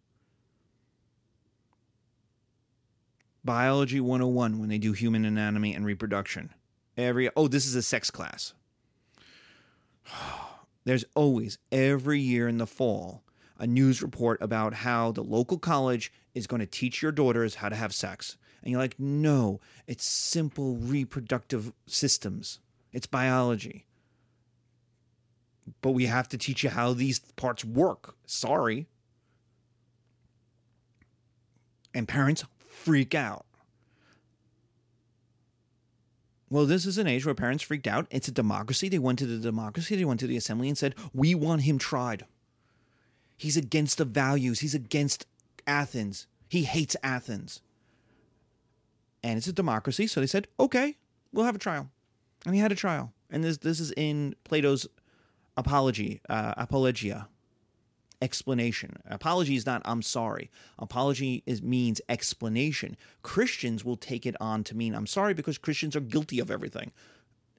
Biology 3.44 4.00
101 4.00 4.60
when 4.60 4.70
they 4.70 4.78
do 4.78 4.92
human 4.94 5.26
anatomy 5.26 5.74
and 5.74 5.86
reproduction. 5.86 6.54
Every 6.98 7.30
oh, 7.36 7.48
this 7.48 7.66
is 7.66 7.76
a 7.76 7.82
sex 7.82 8.12
class. 8.12 8.54
Oh, 10.14 10.45
There's 10.86 11.06
always, 11.16 11.58
every 11.72 12.20
year 12.20 12.48
in 12.48 12.60
the 12.60 12.68
fall, 12.68 13.24
a 13.58 13.68
news 13.68 14.02
report 14.02 14.42
about 14.42 14.74
how 14.74 15.12
the 15.12 15.24
local 15.24 15.58
college 15.58 16.14
is 16.34 16.48
going 16.48 16.60
to 16.60 16.66
teach 16.66 17.02
your 17.02 17.12
daughters 17.12 17.56
how 17.56 17.70
to 17.70 17.76
have 17.76 17.94
sex. 17.94 18.38
And 18.62 18.72
you're 18.72 18.80
like, 18.80 19.00
no, 19.00 19.60
it's 19.88 20.06
simple 20.06 20.76
reproductive 20.76 21.74
systems, 21.88 22.60
it's 22.94 23.08
biology. 23.08 23.86
But 25.82 25.92
we 25.92 26.06
have 26.06 26.30
to 26.30 26.38
teach 26.38 26.64
you 26.64 26.70
how 26.70 26.94
these 26.94 27.20
parts 27.20 27.66
work. 27.66 28.16
Sorry. 28.28 28.88
And 31.94 32.08
parents 32.08 32.44
freak 32.68 33.16
out. 33.16 33.46
Well, 36.50 36.66
this 36.66 36.86
is 36.86 36.98
an 36.98 37.08
age 37.08 37.26
where 37.26 37.36
parents 37.36 37.64
freaked 37.64 37.88
out. 37.88 38.08
It's 38.12 38.28
a 38.28 38.32
democracy. 38.32 38.88
They 38.88 39.00
went 39.00 39.20
to 39.20 39.26
the 39.26 39.38
democracy, 39.38 39.96
they 39.96 40.06
went 40.06 40.20
to 40.20 40.28
the 40.28 40.38
assembly 40.38 40.68
and 40.68 40.78
said, 40.78 40.96
We 41.14 41.34
want 41.36 41.64
him 41.64 41.78
tried. 41.78 42.26
He's 43.38 43.58
against 43.58 43.98
the 43.98 44.06
values, 44.06 44.60
he's 44.60 44.76
against 44.76 45.26
Athens. 45.68 46.28
He 46.48 46.64
hates 46.64 46.96
Athens. 47.04 47.62
And 49.24 49.38
it's 49.38 49.48
a 49.48 49.54
democracy, 49.54 50.06
so 50.08 50.20
they 50.22 50.28
said, 50.28 50.48
Okay, 50.60 50.98
we'll 51.34 51.46
have 51.46 51.56
a 51.56 51.60
trial. 51.60 51.90
And 52.46 52.54
he 52.54 52.62
had 52.62 52.72
a 52.72 52.76
trial. 52.76 53.12
And 53.32 53.44
this 53.44 53.58
this 53.58 53.80
is 53.80 53.92
in 53.98 54.36
Plato's 54.44 54.88
apology, 55.58 56.22
uh, 56.30 56.54
apologia 56.58 57.28
explanation. 58.26 58.98
Apology 59.06 59.56
is 59.56 59.68
not 59.68 59.84
I'm 59.86 60.02
sorry. 60.02 60.50
Apology 60.80 61.44
is 61.46 61.62
means 61.62 62.02
explanation. 62.10 62.98
Christians 63.22 63.86
will 63.86 63.98
take 63.98 64.26
it 64.26 64.36
on 64.42 64.64
to 64.64 64.76
mean 64.76 64.96
I'm 64.96 65.06
sorry 65.08 65.36
because 65.36 65.60
Christians 65.60 65.96
are 65.96 66.02
guilty 66.02 66.40
of 66.40 66.50
everything. 66.50 66.92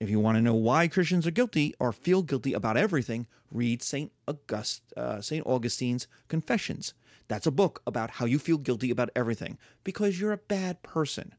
If 0.00 0.10
you 0.10 0.18
want 0.18 0.36
to 0.36 0.42
know 0.42 0.54
why 0.54 0.88
Christians 0.88 1.24
are 1.26 1.30
guilty 1.30 1.72
or 1.78 1.92
feel 1.92 2.22
guilty 2.22 2.52
about 2.52 2.76
everything, 2.76 3.28
read 3.50 3.80
Saint 3.80 4.10
August, 4.26 4.82
uh, 4.96 5.20
Saint 5.20 5.46
Augustine's 5.46 6.08
Confessions. 6.26 6.94
That's 7.28 7.46
a 7.46 7.52
book 7.52 7.80
about 7.86 8.10
how 8.10 8.26
you 8.26 8.38
feel 8.40 8.58
guilty 8.58 8.90
about 8.90 9.10
everything 9.14 9.56
because 9.84 10.20
you're 10.20 10.32
a 10.32 10.48
bad 10.48 10.82
person. 10.82 11.32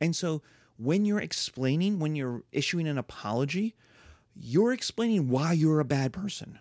And 0.00 0.14
so 0.14 0.42
when 0.76 1.06
you're 1.06 1.20
explaining, 1.20 1.98
when 1.98 2.14
you're 2.14 2.42
issuing 2.52 2.86
an 2.86 2.98
apology, 2.98 3.74
you're 4.36 4.72
explaining 4.74 5.28
why 5.28 5.52
you're 5.52 5.80
a 5.80 5.84
bad 5.84 6.12
person. 6.12 6.58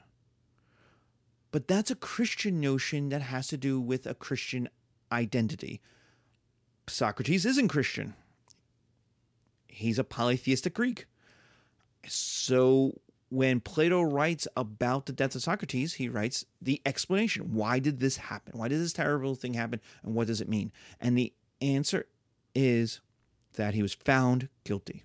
But 1.51 1.67
that's 1.67 1.91
a 1.91 1.95
Christian 1.95 2.59
notion 2.59 3.09
that 3.09 3.21
has 3.21 3.47
to 3.47 3.57
do 3.57 3.79
with 3.79 4.05
a 4.05 4.13
Christian 4.13 4.69
identity. 5.11 5.81
Socrates 6.87 7.45
isn't 7.45 7.67
Christian, 7.69 8.15
he's 9.67 9.99
a 9.99 10.03
polytheistic 10.03 10.73
Greek. 10.73 11.05
So 12.07 13.01
when 13.29 13.59
Plato 13.59 14.01
writes 14.01 14.47
about 14.55 15.05
the 15.05 15.11
death 15.11 15.35
of 15.35 15.43
Socrates, 15.43 15.95
he 15.95 16.07
writes 16.07 16.45
the 16.61 16.81
explanation. 16.85 17.53
Why 17.53 17.79
did 17.79 17.99
this 17.99 18.17
happen? 18.17 18.57
Why 18.57 18.69
did 18.69 18.79
this 18.79 18.93
terrible 18.93 19.35
thing 19.35 19.53
happen? 19.53 19.81
And 20.03 20.15
what 20.15 20.27
does 20.27 20.39
it 20.39 20.47
mean? 20.47 20.71
And 21.01 21.17
the 21.17 21.33
answer 21.61 22.07
is 22.55 23.01
that 23.53 23.73
he 23.73 23.81
was 23.81 23.93
found 23.93 24.47
guilty 24.63 25.03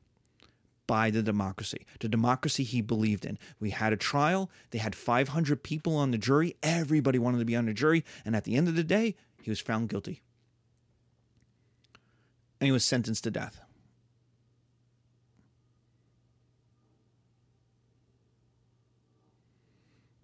by 0.92 1.08
the 1.08 1.22
democracy, 1.22 1.86
the 2.00 2.08
democracy 2.08 2.64
he 2.64 2.82
believed 2.82 3.24
in. 3.24 3.38
We 3.58 3.70
had 3.70 3.94
a 3.94 3.96
trial. 3.96 4.50
They 4.72 4.78
had 4.78 4.94
500 4.94 5.62
people 5.62 5.96
on 5.96 6.10
the 6.10 6.18
jury. 6.18 6.54
Everybody 6.62 7.18
wanted 7.18 7.38
to 7.38 7.46
be 7.46 7.56
on 7.56 7.64
the 7.64 7.72
jury. 7.72 8.04
And 8.26 8.36
at 8.36 8.44
the 8.44 8.56
end 8.56 8.68
of 8.68 8.76
the 8.76 8.84
day, 8.84 9.14
he 9.40 9.48
was 9.48 9.58
found 9.58 9.88
guilty. 9.88 10.20
And 12.60 12.66
he 12.66 12.72
was 12.72 12.84
sentenced 12.84 13.24
to 13.24 13.30
death. 13.30 13.62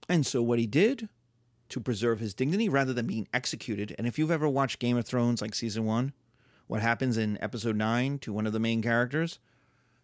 And 0.07 0.27
so, 0.27 0.43
what 0.43 0.59
he 0.59 0.67
did 0.67 1.09
to 1.71 1.81
preserve 1.81 2.21
his 2.21 2.35
dignity 2.35 2.69
rather 2.69 2.93
than 2.93 3.07
being 3.07 3.27
executed, 3.33 3.95
and 3.97 4.07
if 4.07 4.19
you've 4.19 4.31
ever 4.31 4.47
watched 4.47 4.81
Game 4.81 4.99
of 4.99 5.07
Thrones, 5.07 5.41
like 5.41 5.55
season 5.55 5.87
one, 5.87 6.13
what 6.67 6.83
happens 6.83 7.17
in 7.17 7.43
episode 7.43 7.77
nine 7.77 8.19
to 8.19 8.35
one 8.35 8.47
of 8.47 8.53
the 8.53 8.61
main 8.61 8.83
characters, 8.83 9.39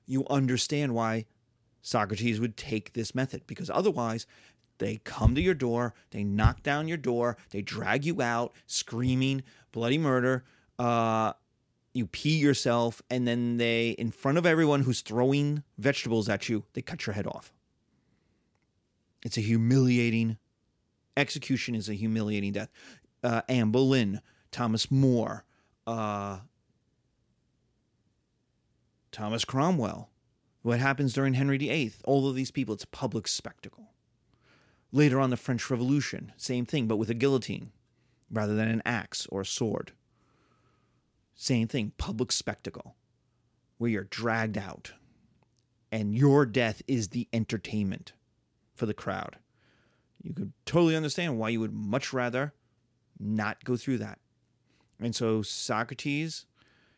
you 0.07 0.27
understand 0.29 0.95
why 0.95 1.27
Socrates 1.83 2.41
would 2.41 2.57
take 2.57 2.93
this 2.93 3.15
method 3.15 3.43
because 3.47 3.71
otherwise 3.71 4.27
they 4.79 5.01
come 5.05 5.35
to 5.35 5.41
your 5.41 5.55
door, 5.55 5.95
they 6.11 6.25
knock 6.25 6.63
down 6.63 6.89
your 6.89 6.97
door, 6.97 7.37
they 7.51 7.63
drag 7.63 8.05
you 8.05 8.21
out 8.23 8.53
screaming 8.67 9.43
bloody 9.73 9.99
murder. 9.99 10.45
Uh, 10.79 11.33
you 11.93 12.07
pee 12.07 12.37
yourself, 12.37 13.01
and 13.09 13.27
then 13.27 13.57
they, 13.57 13.91
in 13.91 14.11
front 14.11 14.37
of 14.37 14.45
everyone 14.45 14.83
who's 14.83 15.01
throwing 15.01 15.63
vegetables 15.79 16.29
at 16.29 16.49
you, 16.49 16.65
they 16.73 16.83
cut 16.83 17.07
your 17.07 17.15
head 17.15 17.27
off. 17.27 17.53
It's 19.23 19.39
a 19.39 19.41
humiliating 19.41 20.37
execution. 21.17 21.77
Is 21.77 21.89
a 21.89 21.95
humiliating 21.95 22.53
death. 22.53 22.71
Uh, 23.23 23.43
Anne 23.49 23.71
Boleyn, 23.71 24.21
Thomas 24.51 24.91
More, 24.91 25.45
uh, 25.87 26.41
Thomas 29.15 29.45
Cromwell. 29.45 30.11
What 30.63 30.81
happens 30.81 31.13
during 31.13 31.35
Henry 31.35 31.57
VIII? 31.57 31.93
All 32.05 32.29
of 32.29 32.35
these 32.35 32.51
people, 32.51 32.75
it's 32.75 32.83
a 32.83 32.89
public 32.89 33.29
spectacle. 33.29 33.93
Later 34.91 35.21
on, 35.21 35.31
the 35.31 35.37
French 35.37 35.71
Revolution, 35.71 36.33
same 36.37 36.67
thing, 36.67 36.89
but 36.89 36.97
with 36.97 37.11
a 37.11 37.15
guillotine 37.15 37.71
rather 38.29 38.57
than 38.57 38.69
an 38.69 38.83
axe 38.85 39.27
or 39.31 39.43
a 39.43 39.47
sword. 39.47 39.93
Same 41.37 41.69
thing, 41.69 41.93
public 41.97 42.33
spectacle, 42.33 42.97
where 43.79 43.91
you're 43.91 44.05
dragged 44.05 44.59
out 44.59 44.93
and 45.93 46.13
your 46.13 46.45
death 46.45 46.83
is 46.89 47.11
the 47.11 47.29
entertainment 47.33 48.15
for 48.75 48.87
the 48.87 48.95
crowd. 48.95 49.37
You 50.21 50.35
could 50.35 50.53
totally 50.67 50.97
understand 50.97 51.39
why 51.39 51.51
you 51.51 51.61
would 51.61 51.73
much 51.73 52.13
rather 52.13 52.53
not 53.21 53.63
go 53.63 53.77
through 53.77 53.99
that. 53.99 54.19
And 54.99 55.15
so 55.15 55.43
Socrates 55.43 56.47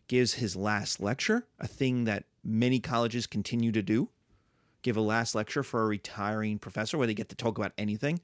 gives 0.08 0.34
his 0.34 0.56
last 0.56 1.00
lecture, 1.00 1.46
a 1.58 1.66
thing 1.66 2.04
that 2.04 2.24
many 2.44 2.80
colleges 2.80 3.26
continue 3.26 3.72
to 3.72 3.82
do. 3.82 4.08
Give 4.82 4.96
a 4.96 5.00
last 5.00 5.34
lecture 5.34 5.62
for 5.62 5.82
a 5.82 5.86
retiring 5.86 6.58
professor 6.58 6.96
where 6.96 7.06
they 7.06 7.14
get 7.14 7.28
to 7.30 7.36
talk 7.36 7.58
about 7.58 7.72
anything. 7.76 8.20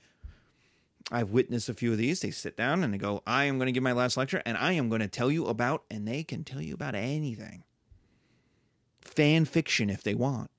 I've 1.11 1.31
witnessed 1.31 1.69
a 1.69 1.75
few 1.75 1.93
of 1.93 1.99
these. 1.99 2.21
They 2.21 2.31
sit 2.31 2.57
down 2.57 2.85
and 2.85 2.95
they 2.95 2.99
go, 2.99 3.23
I 3.27 3.45
am 3.45 3.59
going 3.59 3.67
to 3.67 3.73
give 3.73 3.83
my 3.83 3.93
last 3.93 4.17
lecture 4.17 4.43
and 4.47 4.57
I 4.57 4.73
am 4.73 4.89
going 4.89 5.01
to 5.01 5.09
tell 5.09 5.31
you 5.31 5.47
about, 5.47 5.85
and 5.91 6.07
they 6.07 6.23
can 6.23 6.45
tell 6.45 6.63
you 6.63 6.75
about 6.75 6.95
anything. 6.95 7.65
Fan 9.01 9.45
fiction 9.45 9.91
if 9.91 10.03
they 10.03 10.15
want. 10.15 10.51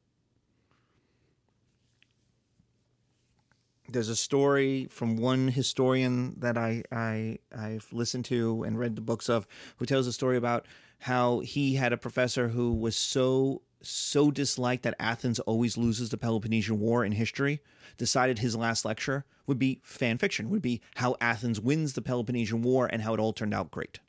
There's 3.88 4.10
a 4.10 4.16
story 4.16 4.88
from 4.90 5.18
one 5.18 5.50
historian 5.50 6.36
that 6.40 6.58
I, 6.58 6.84
I 6.92 7.38
I've 7.56 7.88
listened 7.92 8.26
to 8.26 8.64
and 8.64 8.78
read 8.78 8.96
the 8.96 9.02
books 9.02 9.30
of 9.30 9.46
who 9.78 9.86
tells 9.86 10.08
a 10.08 10.14
story 10.14 10.36
about 10.36 10.66
how 11.04 11.40
he 11.40 11.76
had 11.76 11.92
a 11.92 11.98
professor 11.98 12.48
who 12.48 12.72
was 12.74 12.96
so 12.96 13.62
so 13.82 14.32
disliked 14.32 14.84
that 14.84 14.96
Athens 14.98 15.38
always 15.40 15.78
loses 15.78 16.10
the 16.10 16.18
Peloponnesian 16.18 16.80
War 16.80 17.04
in 17.04 17.12
history, 17.12 17.62
decided 17.98 18.40
his 18.40 18.56
last 18.56 18.86
lecture 18.86 19.26
would 19.46 19.60
be 19.60 19.82
fan 19.84 20.18
fiction, 20.18 20.50
would 20.50 20.62
be 20.62 20.80
how 20.96 21.18
Athens 21.20 21.60
wins 21.60 21.92
the 21.92 22.02
Peloponnesian 22.02 22.62
War 22.62 22.88
and 22.90 23.02
how 23.02 23.14
it 23.14 23.20
all 23.20 23.34
turned 23.34 23.54
out 23.54 23.70
great. 23.70 24.00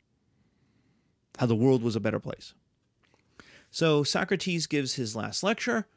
How 1.37 1.45
the 1.45 1.55
world 1.55 1.83
was 1.83 1.97
a 1.97 1.99
better 1.99 2.21
place. 2.21 2.53
So 3.69 4.03
Socrates 4.03 4.65
gives 4.65 4.93
his 4.93 5.17
last 5.17 5.43
lecture, 5.43 5.87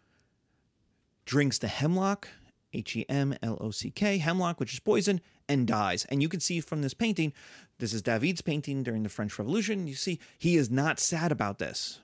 drinks 1.25 1.59
the 1.59 1.69
hemlock, 1.69 2.27
H 2.73 2.97
E 2.97 3.07
M 3.09 3.37
L 3.41 3.57
O 3.61 3.71
C 3.71 3.93
K, 3.93 4.19
hemlock, 4.19 4.59
which 4.59 4.75
is 4.75 4.81
poison, 4.81 5.21
and 5.49 5.67
dies. 5.67 6.05
And 6.07 6.23
you 6.23 6.29
can 6.29 6.41
see 6.41 6.61
from 6.61 6.83
this 6.83 6.95
painting, 6.95 7.33
this 7.79 7.93
is 7.93 8.03
David's 8.03 8.43
painting 8.43 8.83
during 8.83 9.03
the 9.03 9.09
French 9.09 9.39
Revolution. 9.39 9.87
You 9.87 9.95
see, 9.95 10.19
he 10.39 10.57
is 10.57 10.71
not 10.71 11.01
sad 11.01 11.33
about 11.33 11.59
this. 11.59 12.01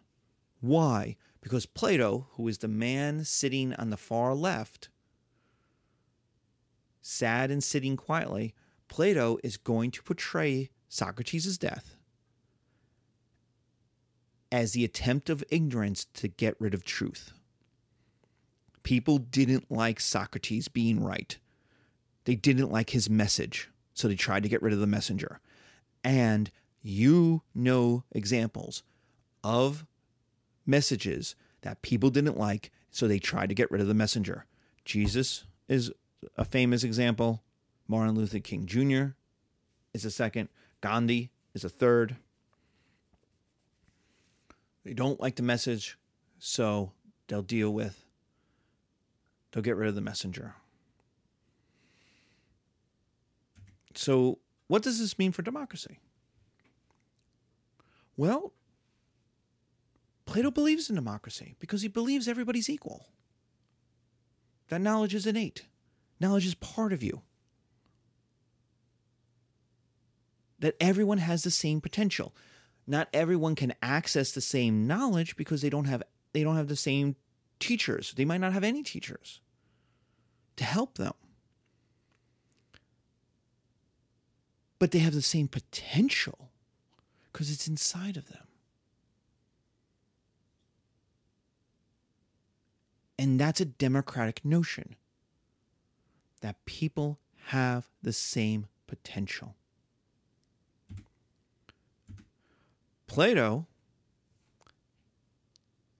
Why? 0.60 1.16
Because 1.40 1.66
Plato, 1.66 2.28
who 2.32 2.48
is 2.48 2.58
the 2.58 2.68
man 2.68 3.24
sitting 3.24 3.74
on 3.74 3.90
the 3.90 3.96
far 3.96 4.34
left, 4.34 4.88
sad 7.02 7.50
and 7.50 7.62
sitting 7.62 7.96
quietly, 7.96 8.54
Plato 8.88 9.38
is 9.42 9.56
going 9.56 9.90
to 9.90 10.02
portray 10.02 10.70
Socrates' 10.88 11.58
death 11.58 11.96
as 14.50 14.72
the 14.72 14.84
attempt 14.84 15.28
of 15.28 15.44
ignorance 15.50 16.06
to 16.14 16.28
get 16.28 16.54
rid 16.60 16.74
of 16.74 16.84
truth. 16.84 17.32
People 18.84 19.18
didn't 19.18 19.70
like 19.70 19.98
Socrates 19.98 20.68
being 20.68 21.02
right. 21.02 21.38
They 22.24 22.34
didn't 22.34 22.72
like 22.72 22.90
his 22.90 23.10
message, 23.10 23.70
so 23.92 24.08
they 24.08 24.14
tried 24.14 24.42
to 24.42 24.48
get 24.48 24.62
rid 24.62 24.72
of 24.72 24.80
the 24.80 24.86
messenger. 24.86 25.40
And 26.02 26.50
you 26.82 27.42
know 27.54 28.04
examples 28.12 28.82
of 29.42 29.86
messages 30.66 31.34
that 31.62 31.82
people 31.82 32.10
didn't 32.10 32.38
like, 32.38 32.70
so 32.90 33.08
they 33.08 33.18
tried 33.18 33.48
to 33.48 33.54
get 33.54 33.70
rid 33.70 33.80
of 33.80 33.88
the 33.88 33.94
messenger. 33.94 34.46
Jesus 34.84 35.44
is 35.68 35.92
a 36.36 36.44
famous 36.44 36.84
example. 36.84 37.42
Martin 37.88 38.14
Luther 38.14 38.40
King 38.40 38.66
Jr. 38.66 39.14
is 39.92 40.04
a 40.04 40.10
second. 40.10 40.48
Gandhi 40.80 41.30
is 41.54 41.64
a 41.64 41.68
third. 41.68 42.16
They 44.84 44.92
don't 44.92 45.20
like 45.20 45.36
the 45.36 45.42
message, 45.42 45.98
so 46.38 46.92
they'll 47.28 47.42
deal 47.42 47.72
with, 47.72 48.04
they'll 49.50 49.62
get 49.62 49.76
rid 49.76 49.88
of 49.88 49.94
the 49.94 50.02
messenger. 50.02 50.54
So, 53.94 54.38
what 54.66 54.82
does 54.82 54.98
this 54.98 55.18
mean 55.18 55.32
for 55.32 55.42
democracy? 55.42 55.98
Well, 58.16 58.52
Plato 60.26 60.50
believes 60.50 60.88
in 60.88 60.96
democracy 60.96 61.54
because 61.58 61.82
he 61.82 61.88
believes 61.88 62.28
everybody's 62.28 62.70
equal. 62.70 63.06
That 64.68 64.80
knowledge 64.80 65.14
is 65.14 65.26
innate, 65.26 65.66
knowledge 66.20 66.46
is 66.46 66.54
part 66.54 66.92
of 66.92 67.02
you. 67.02 67.22
That 70.58 70.76
everyone 70.80 71.18
has 71.18 71.42
the 71.42 71.50
same 71.50 71.80
potential. 71.80 72.34
Not 72.86 73.08
everyone 73.12 73.54
can 73.54 73.74
access 73.82 74.32
the 74.32 74.40
same 74.40 74.86
knowledge 74.86 75.36
because 75.36 75.62
they 75.62 75.70
don't 75.70 75.86
have 75.86 76.02
they 76.32 76.42
don't 76.42 76.56
have 76.56 76.68
the 76.68 76.76
same 76.76 77.16
teachers. 77.60 78.12
They 78.16 78.24
might 78.24 78.40
not 78.40 78.52
have 78.52 78.64
any 78.64 78.82
teachers 78.82 79.40
to 80.56 80.64
help 80.64 80.98
them. 80.98 81.12
But 84.78 84.90
they 84.90 84.98
have 84.98 85.14
the 85.14 85.22
same 85.22 85.48
potential 85.48 86.50
because 87.32 87.50
it's 87.50 87.68
inside 87.68 88.16
of 88.16 88.28
them. 88.28 88.46
And 93.18 93.40
that's 93.40 93.60
a 93.60 93.64
democratic 93.64 94.44
notion 94.44 94.96
that 96.40 96.64
people 96.66 97.18
have 97.46 97.88
the 98.02 98.12
same 98.12 98.66
potential. 98.86 99.54
Plato 103.06 103.66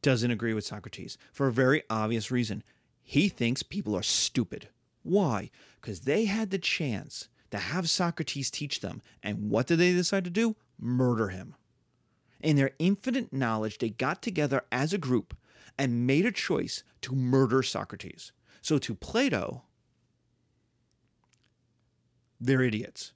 doesn't 0.03 0.31
agree 0.31 0.53
with 0.53 0.67
Socrates 0.67 1.17
for 1.33 1.47
a 1.47 1.53
very 1.53 1.83
obvious 1.89 2.31
reason. 2.31 2.63
He 3.03 3.29
thinks 3.29 3.63
people 3.63 3.97
are 3.97 4.03
stupid. 4.03 4.69
Why? 5.03 5.51
Because 5.81 6.01
they 6.01 6.25
had 6.25 6.51
the 6.51 6.59
chance 6.59 7.29
to 7.51 7.59
have 7.59 7.89
Socrates 7.89 8.51
teach 8.51 8.81
them. 8.81 9.03
And 9.23 9.51
what 9.51 9.67
did 9.67 9.79
they 9.79 9.93
decide 9.93 10.25
to 10.25 10.31
do? 10.31 10.57
Murder 10.79 11.29
him. 11.29 11.55
In 12.41 12.57
their 12.57 12.73
infinite 12.79 13.33
knowledge, 13.33 13.79
they 13.79 13.91
got 13.91 14.23
together 14.23 14.65
as 14.71 14.93
a 14.93 14.99
group 14.99 15.37
and 15.79 16.07
made 16.07 16.27
a 16.27 16.33
choice 16.33 16.83
to 17.03 17.15
murder 17.15 17.63
Socrates. 17.63 18.33
So 18.61 18.79
to 18.79 18.95
Plato, 18.95 19.63
they're 22.41 22.63
idiots. 22.63 23.13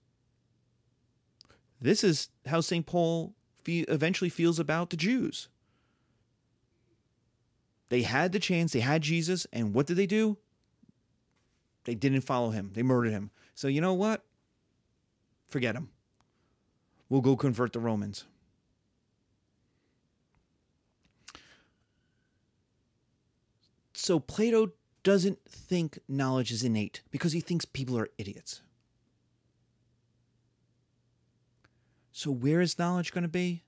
This 1.80 2.02
is 2.02 2.28
how 2.46 2.60
St. 2.60 2.86
Paul 2.86 3.34
eventually 3.66 4.30
feels 4.30 4.58
about 4.58 4.90
the 4.90 4.96
Jews. 4.96 5.48
They 7.90 8.02
had 8.02 8.32
the 8.32 8.38
chance, 8.38 8.72
they 8.72 8.80
had 8.80 9.02
Jesus, 9.02 9.46
and 9.52 9.74
what 9.74 9.86
did 9.86 9.96
they 9.96 10.06
do? 10.06 10.38
They 11.88 11.94
didn't 11.94 12.20
follow 12.20 12.50
him. 12.50 12.72
They 12.74 12.82
murdered 12.82 13.12
him. 13.12 13.30
So 13.54 13.66
you 13.66 13.80
know 13.80 13.94
what? 13.94 14.22
Forget 15.46 15.74
him. 15.74 15.88
We'll 17.08 17.22
go 17.22 17.34
convert 17.34 17.72
the 17.72 17.80
Romans. 17.80 18.26
So 23.94 24.20
Plato 24.20 24.72
doesn't 25.02 25.42
think 25.48 25.98
knowledge 26.06 26.52
is 26.52 26.62
innate 26.62 27.00
because 27.10 27.32
he 27.32 27.40
thinks 27.40 27.64
people 27.64 27.98
are 27.98 28.10
idiots. 28.18 28.60
So 32.12 32.30
where 32.30 32.60
is 32.60 32.78
knowledge 32.78 33.12
going 33.12 33.22
to 33.22 33.28
be? 33.28 33.64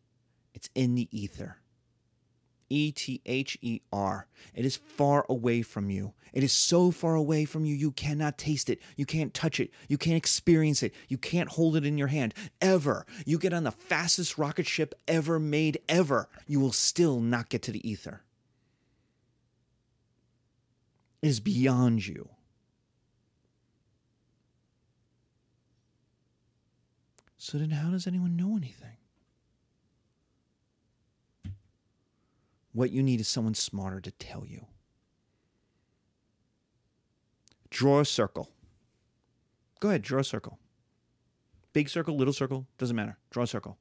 It's 0.52 0.68
in 0.74 0.94
the 0.94 1.08
ether. 1.10 1.56
E 2.70 2.92
T 2.92 3.20
H 3.26 3.58
E 3.60 3.80
R. 3.92 4.26
It 4.54 4.64
is 4.64 4.76
far 4.76 5.26
away 5.28 5.62
from 5.62 5.90
you. 5.90 6.14
It 6.32 6.44
is 6.44 6.52
so 6.52 6.90
far 6.90 7.14
away 7.16 7.44
from 7.44 7.64
you, 7.64 7.74
you 7.74 7.90
cannot 7.90 8.38
taste 8.38 8.70
it. 8.70 8.80
You 8.96 9.04
can't 9.04 9.34
touch 9.34 9.58
it. 9.58 9.70
You 9.88 9.98
can't 9.98 10.16
experience 10.16 10.82
it. 10.82 10.94
You 11.08 11.18
can't 11.18 11.48
hold 11.48 11.76
it 11.76 11.84
in 11.84 11.98
your 11.98 12.06
hand. 12.08 12.34
Ever. 12.62 13.04
You 13.26 13.38
get 13.38 13.52
on 13.52 13.64
the 13.64 13.72
fastest 13.72 14.38
rocket 14.38 14.66
ship 14.66 14.94
ever 15.08 15.38
made, 15.38 15.80
ever. 15.88 16.28
You 16.46 16.60
will 16.60 16.72
still 16.72 17.20
not 17.20 17.48
get 17.48 17.62
to 17.62 17.72
the 17.72 17.88
ether. 17.88 18.22
It 21.22 21.28
is 21.28 21.40
beyond 21.40 22.06
you. 22.06 22.30
So 27.36 27.58
then, 27.58 27.70
how 27.70 27.90
does 27.90 28.06
anyone 28.06 28.36
know 28.36 28.56
anything? 28.56 28.99
What 32.72 32.90
you 32.90 33.02
need 33.02 33.20
is 33.20 33.28
someone 33.28 33.54
smarter 33.54 34.00
to 34.00 34.10
tell 34.12 34.46
you. 34.46 34.66
Draw 37.70 38.00
a 38.00 38.04
circle. 38.04 38.50
Go 39.80 39.88
ahead, 39.88 40.02
draw 40.02 40.20
a 40.20 40.24
circle. 40.24 40.58
Big 41.72 41.88
circle, 41.88 42.16
little 42.16 42.32
circle, 42.32 42.66
doesn't 42.78 42.96
matter. 42.96 43.16
Draw 43.30 43.44
a 43.44 43.46
circle. 43.46 43.78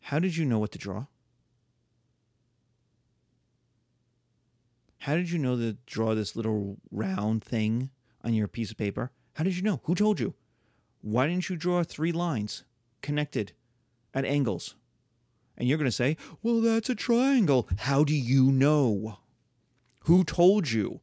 How 0.00 0.18
did 0.18 0.36
you 0.36 0.44
know 0.44 0.58
what 0.58 0.72
to 0.72 0.78
draw? 0.78 1.06
How 4.98 5.14
did 5.14 5.30
you 5.30 5.38
know 5.38 5.56
to 5.56 5.76
draw 5.86 6.14
this 6.14 6.34
little 6.34 6.78
round 6.90 7.44
thing 7.44 7.90
on 8.24 8.34
your 8.34 8.48
piece 8.48 8.70
of 8.70 8.76
paper? 8.76 9.12
How 9.34 9.44
did 9.44 9.56
you 9.56 9.62
know? 9.62 9.80
Who 9.84 9.94
told 9.94 10.18
you? 10.18 10.34
Why 11.00 11.28
didn't 11.28 11.48
you 11.48 11.56
draw 11.56 11.84
three 11.84 12.12
lines 12.12 12.64
connected 13.02 13.52
at 14.14 14.24
angles? 14.24 14.74
And 15.56 15.68
you're 15.68 15.78
going 15.78 15.86
to 15.86 15.92
say, 15.92 16.16
well, 16.42 16.60
that's 16.60 16.90
a 16.90 16.94
triangle. 16.94 17.68
How 17.78 18.04
do 18.04 18.14
you 18.14 18.52
know? 18.52 19.18
Who 20.04 20.22
told 20.24 20.70
you? 20.70 21.00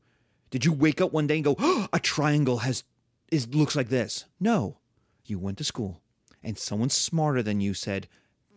Did 0.51 0.65
you 0.65 0.71
wake 0.71 1.01
up 1.01 1.11
one 1.11 1.27
day 1.27 1.35
and 1.35 1.43
go, 1.43 1.55
oh, 1.57 1.87
a 1.91 1.99
triangle 1.99 2.59
has 2.59 2.83
is 3.31 3.47
looks 3.53 3.75
like 3.75 3.89
this? 3.89 4.25
No. 4.39 4.77
You 5.25 5.39
went 5.39 5.57
to 5.57 5.63
school 5.63 6.01
and 6.43 6.57
someone 6.57 6.89
smarter 6.89 7.41
than 7.41 7.61
you 7.61 7.73
said, 7.73 8.07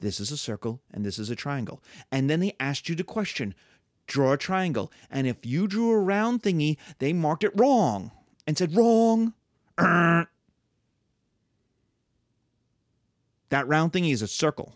this 0.01 0.21
is 0.21 0.31
a 0.31 0.37
circle 0.37 0.83
and 0.93 1.05
this 1.05 1.19
is 1.19 1.31
a 1.31 1.37
triangle. 1.37 1.83
And 2.13 2.29
then 2.29 2.41
they 2.41 2.55
asked 2.61 2.89
you 2.89 2.95
the 2.95 3.05
question, 3.05 3.55
draw 4.07 4.33
a 4.33 4.37
triangle. 4.37 4.93
And 5.11 5.27
if 5.27 5.47
you 5.47 5.67
drew 5.67 5.91
a 5.91 5.99
round 5.99 6.43
thingy, 6.43 6.77
they 6.99 7.13
marked 7.13 7.45
it 7.45 7.53
wrong 7.55 8.11
and 8.47 8.59
said, 8.59 8.77
wrong. 8.77 9.33
that 9.79 10.29
round 13.51 13.93
thingy 13.93 14.13
is 14.13 14.23
a 14.23 14.29
circle. 14.29 14.75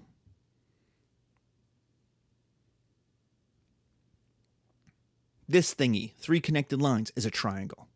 This 5.50 5.74
thingy, 5.74 6.12
three 6.14 6.38
connected 6.38 6.80
lines, 6.80 7.10
is 7.16 7.26
a 7.26 7.30
triangle. 7.30 7.88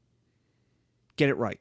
Get 1.14 1.28
it 1.28 1.36
right. 1.36 1.60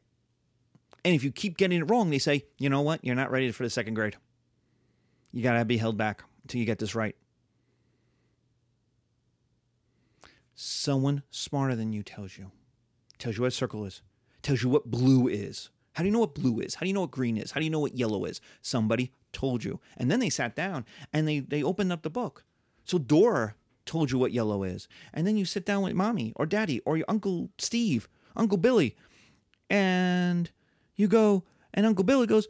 And 1.06 1.14
if 1.14 1.24
you 1.24 1.32
keep 1.32 1.56
getting 1.56 1.82
it 1.82 1.88
wrong, 1.88 2.10
they 2.10 2.18
say, 2.18 2.46
you 2.58 2.68
know 2.68 2.82
what? 2.82 3.06
You're 3.06 3.14
not 3.14 3.30
ready 3.30 3.52
for 3.52 3.62
the 3.62 3.70
second 3.70 3.94
grade. 3.94 4.18
You 5.32 5.44
got 5.44 5.54
to 5.54 5.66
be 5.66 5.78
held 5.78 5.96
back 5.96 6.24
until 6.42 6.60
you 6.60 6.66
get 6.66 6.80
this 6.80 6.96
right. 6.96 7.16
Someone 10.56 11.22
smarter 11.30 11.76
than 11.76 11.94
you 11.94 12.02
tells 12.02 12.40
you. 12.40 12.50
Tells 13.20 13.38
you 13.38 13.44
what 13.44 13.50
a 13.50 13.52
circle 13.52 13.86
is. 13.86 14.02
Tells 14.42 14.64
you 14.64 14.70
what 14.70 14.90
blue 14.90 15.28
is. 15.28 15.70
How 15.92 16.02
do 16.02 16.08
you 16.08 16.14
know 16.14 16.22
what 16.22 16.34
blue 16.34 16.60
is? 16.60 16.74
How 16.74 16.82
do 16.82 16.88
you 16.88 16.94
know 16.94 17.02
what 17.02 17.12
green 17.12 17.38
is? 17.38 17.52
How 17.52 17.60
do 17.60 17.66
you 17.66 17.70
know 17.70 17.80
what 17.80 17.96
yellow 17.96 18.26
is? 18.26 18.42
Somebody 18.64 19.12
told 19.32 19.64
you. 19.64 19.80
And 19.96 20.10
then 20.10 20.20
they 20.20 20.32
sat 20.32 20.56
down 20.56 20.86
and 21.14 21.28
they, 21.28 21.38
they 21.38 21.62
opened 21.62 21.92
up 21.94 22.02
the 22.02 22.10
book. 22.10 22.46
So 22.84 22.98
Dora 22.98 23.54
told 23.86 24.12
you 24.12 24.18
what 24.18 24.32
yellow 24.32 24.64
is. 24.64 24.88
And 25.14 25.26
then 25.28 25.38
you 25.38 25.46
sit 25.46 25.66
down 25.66 25.84
with 25.84 25.94
mommy 25.94 26.34
or 26.36 26.46
daddy 26.46 26.80
or 26.82 26.98
your 26.98 27.06
Uncle 27.08 27.50
Steve, 27.58 28.10
Uncle 28.36 28.58
Billy, 28.58 28.96
and 29.70 30.50
you 30.96 31.08
go, 31.08 31.44
and 31.74 31.86
Uncle 31.86 32.04
Billy 32.04 32.28
goes, 32.28 32.48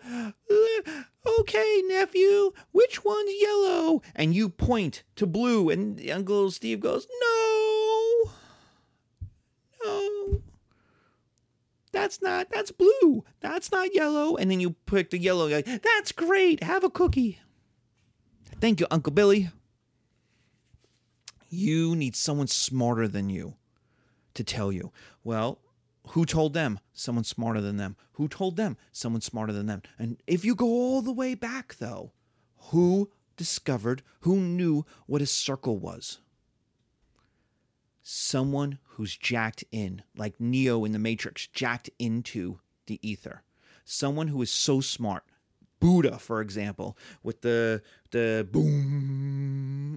Okay, 1.39 1.84
nephew, 1.88 2.52
which 2.72 3.06
one's 3.06 3.32
yellow? 3.39 4.02
And 4.15 4.36
you 4.36 4.50
point 4.50 5.04
to 5.15 5.26
blue, 5.26 5.69
and 5.69 6.00
Uncle 6.10 6.52
Steve 6.52 6.82
goes, 6.82 7.08
No, 7.22 8.32
no, 9.84 10.41
that's 11.93 12.22
not, 12.22 12.50
that's 12.52 12.72
blue, 12.72 13.24
that's 13.39 13.72
not 13.72 13.96
yellow. 13.96 14.36
And 14.36 14.52
then 14.52 14.60
you 14.60 14.72
pick 14.86 15.12
the 15.12 15.17
yellow, 15.17 15.50
guy. 15.50 15.62
that's 15.62 16.12
great, 16.12 16.62
have 16.62 16.84
a 16.84 16.89
cookie. 16.89 17.39
Thank 18.60 18.80
you, 18.80 18.88
Uncle 18.91 19.13
Billy. 19.13 19.50
You 21.54 21.96
need 21.96 22.16
someone 22.16 22.48
smarter 22.48 23.08
than 23.08 23.30
you 23.30 23.58
to 24.34 24.44
tell 24.44 24.72
you. 24.72 24.92
Well, 25.24 25.60
who 26.08 26.26
told 26.26 26.56
them? 26.56 26.80
Someone 26.94 27.24
smarter 27.24 27.62
than 27.62 27.78
them. 27.78 27.96
Who 28.13 28.28
told 28.28 28.58
them? 28.58 28.76
Someone 28.92 29.22
smarter 29.22 29.54
than 29.54 29.68
them. 29.68 29.84
And 30.00 30.18
if 30.26 30.44
you 30.44 30.56
go 30.56 30.66
all 30.66 31.04
the 31.04 31.13
way 31.13 31.36
back, 31.36 31.76
though, 31.76 32.12
who 32.72 33.12
discovered, 33.38 34.02
who 34.22 34.38
knew 34.38 34.84
what 35.06 35.22
a 35.22 35.28
circle 35.28 35.78
was? 35.78 36.22
Someone 38.02 38.80
who's 38.84 39.16
jacked 39.16 39.63
in, 39.72 40.02
like 40.18 40.39
Neo 40.39 40.86
in 40.86 40.92
the 40.92 40.98
Matrix, 40.98 41.46
jacked 41.46 41.88
into 42.00 42.62
the 42.88 43.00
ether. 43.08 43.44
Someone 43.86 44.30
who 44.30 44.42
is 44.42 44.50
so 44.50 44.82
smart 44.82 45.24
Buddha, 45.84 46.18
for 46.18 46.39
example, 46.39 46.98
with 47.24 47.42
the 47.42 47.82
the 48.12 48.48
boom 48.50 49.23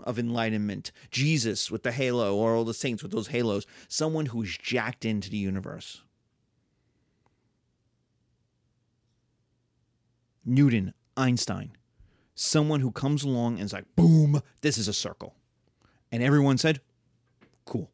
of 0.07 0.19
enlightenment, 0.19 0.92
Jesus 1.11 1.71
with 1.71 1.83
the 1.83 1.92
halo, 1.92 2.35
or 2.35 2.55
all 2.55 2.64
the 2.64 2.73
saints 2.73 3.03
with 3.03 3.12
those 3.12 3.29
halos, 3.29 3.66
someone 3.88 4.27
who's 4.27 4.57
jacked 4.57 5.05
into 5.05 5.29
the 5.29 5.37
universe. 5.37 6.03
Newton, 10.45 10.95
Einstein, 11.16 11.73
someone 12.37 12.81
who 12.81 12.92
comes 12.92 13.25
along 13.25 13.55
and 13.55 13.64
is 13.64 13.73
like, 13.73 13.97
boom, 13.97 14.40
this 14.61 14.79
is 14.79 14.87
a 14.87 14.92
circle. 14.92 15.35
And 16.12 16.23
everyone 16.23 16.57
said, 16.57 16.81
cool. 17.64 17.90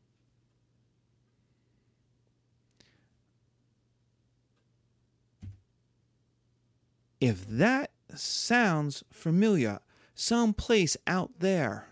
If 7.20 7.46
that 7.48 7.90
sounds 8.14 9.03
familiar, 9.11 9.79
someplace 10.14 10.96
out 11.07 11.31
there 11.38 11.87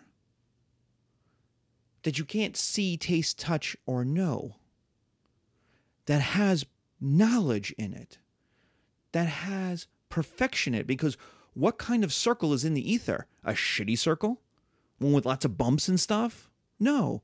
that 2.03 2.19
you 2.19 2.25
can't 2.25 2.57
see, 2.57 2.97
taste, 2.97 3.39
touch, 3.39 3.77
or 3.87 4.05
know, 4.05 4.57
that 6.07 6.21
has 6.21 6.65
knowledge 7.01 7.73
in 7.79 7.93
it, 7.93 8.19
that 9.13 9.29
has 9.29 9.87
perfection 10.09 10.75
in 10.75 10.81
it, 10.81 10.87
because 10.87 11.17
what 11.55 11.79
kind 11.79 12.05
of 12.05 12.13
circle 12.13 12.53
is 12.53 12.65
in 12.65 12.75
the 12.75 12.93
ether? 12.93 13.27
A 13.45 13.53
shitty 13.53 13.99
circle? 13.99 14.41
One 14.99 15.13
with 15.13 15.27
lots 15.27 15.45
of 15.45 15.59
bumps 15.59 15.89
and 15.89 15.99
stuff? 15.99 16.51
No. 16.79 17.23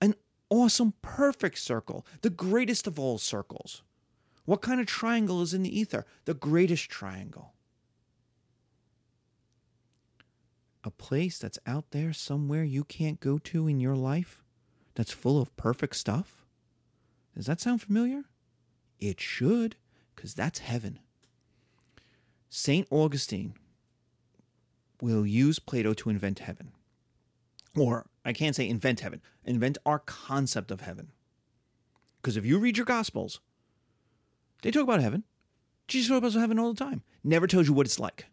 An 0.00 0.14
awesome, 0.50 0.94
perfect 1.02 1.58
circle, 1.58 2.06
the 2.22 2.30
greatest 2.30 2.86
of 2.86 2.98
all 2.98 3.18
circles. 3.18 3.82
What 4.44 4.62
kind 4.62 4.80
of 4.80 4.86
triangle 4.86 5.42
is 5.42 5.52
in 5.52 5.62
the 5.62 5.78
ether? 5.78 6.06
The 6.24 6.34
greatest 6.34 6.88
triangle. 6.88 7.52
A 10.84 10.90
place 10.90 11.38
that's 11.38 11.58
out 11.66 11.90
there 11.90 12.12
somewhere 12.12 12.64
you 12.64 12.84
can't 12.84 13.20
go 13.20 13.38
to 13.38 13.66
in 13.66 13.80
your 13.80 13.96
life 13.96 14.42
that's 14.94 15.12
full 15.12 15.40
of 15.40 15.56
perfect 15.56 15.96
stuff? 15.96 16.44
Does 17.36 17.46
that 17.46 17.60
sound 17.60 17.82
familiar? 17.82 18.24
It 18.98 19.20
should, 19.20 19.76
because 20.14 20.34
that's 20.34 20.60
heaven. 20.60 20.98
St. 22.48 22.86
Augustine 22.90 23.54
will 25.00 25.26
use 25.26 25.58
Plato 25.58 25.92
to 25.94 26.10
invent 26.10 26.40
heaven. 26.40 26.72
Or, 27.76 28.06
I 28.24 28.32
can't 28.32 28.56
say 28.56 28.68
invent 28.68 29.00
heaven, 29.00 29.20
invent 29.44 29.78
our 29.86 29.98
concept 29.98 30.70
of 30.70 30.80
heaven. 30.80 31.12
Because 32.20 32.36
if 32.36 32.44
you 32.44 32.58
read 32.58 32.76
your 32.76 32.86
Gospels, 32.86 33.40
they 34.62 34.70
talk 34.70 34.82
about 34.82 35.00
heaven. 35.00 35.24
Jesus 35.86 36.08
talks 36.08 36.34
about 36.34 36.40
heaven 36.40 36.58
all 36.58 36.72
the 36.72 36.84
time. 36.84 37.02
Never 37.22 37.46
tells 37.46 37.68
you 37.68 37.72
what 37.72 37.86
it's 37.86 38.00
like. 38.00 38.26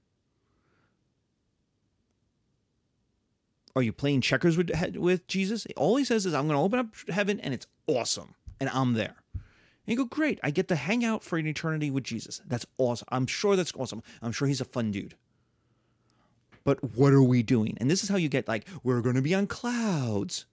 Are 3.76 3.82
you 3.82 3.92
playing 3.92 4.22
checkers 4.22 4.58
with 4.58 4.72
with 4.96 5.28
Jesus? 5.28 5.68
All 5.76 5.98
he 5.98 6.06
says 6.06 6.26
is, 6.26 6.34
"I'm 6.34 6.48
going 6.48 6.58
to 6.58 6.64
open 6.64 6.80
up 6.80 6.88
heaven, 7.10 7.40
and 7.40 7.54
it's 7.54 7.68
awesome." 7.88 8.36
and 8.60 8.70
I'm 8.70 8.94
there. 8.94 9.16
And 9.34 9.44
you 9.94 9.98
go, 9.98 10.06
great, 10.06 10.40
I 10.44 10.52
get 10.52 10.68
to 10.70 10.76
hang 10.76 11.06
out 11.06 11.24
for 11.24 11.38
an 11.38 11.48
eternity 11.48 11.92
with 11.92 12.04
Jesus. 12.04 12.42
That's 12.48 12.66
awesome. 12.78 13.08
I'm 13.12 13.28
sure 13.28 13.56
that's 13.56 13.74
awesome. 13.76 14.02
I'm 14.22 14.32
sure 14.32 14.48
he's 14.48 14.62
a 14.62 14.66
fun 14.66 14.92
dude. 14.92 15.16
But 16.64 16.96
what 16.96 17.14
are 17.14 17.22
we 17.22 17.44
doing? 17.44 17.78
And 17.80 17.90
this 17.90 18.04
is 18.04 18.10
how 18.10 18.18
you 18.18 18.30
get 18.30 18.48
like, 18.48 18.68
we're 18.84 19.02
going 19.02 19.16
to 19.16 19.22
be 19.22 19.36
on 19.36 19.46
clouds. 19.46 20.46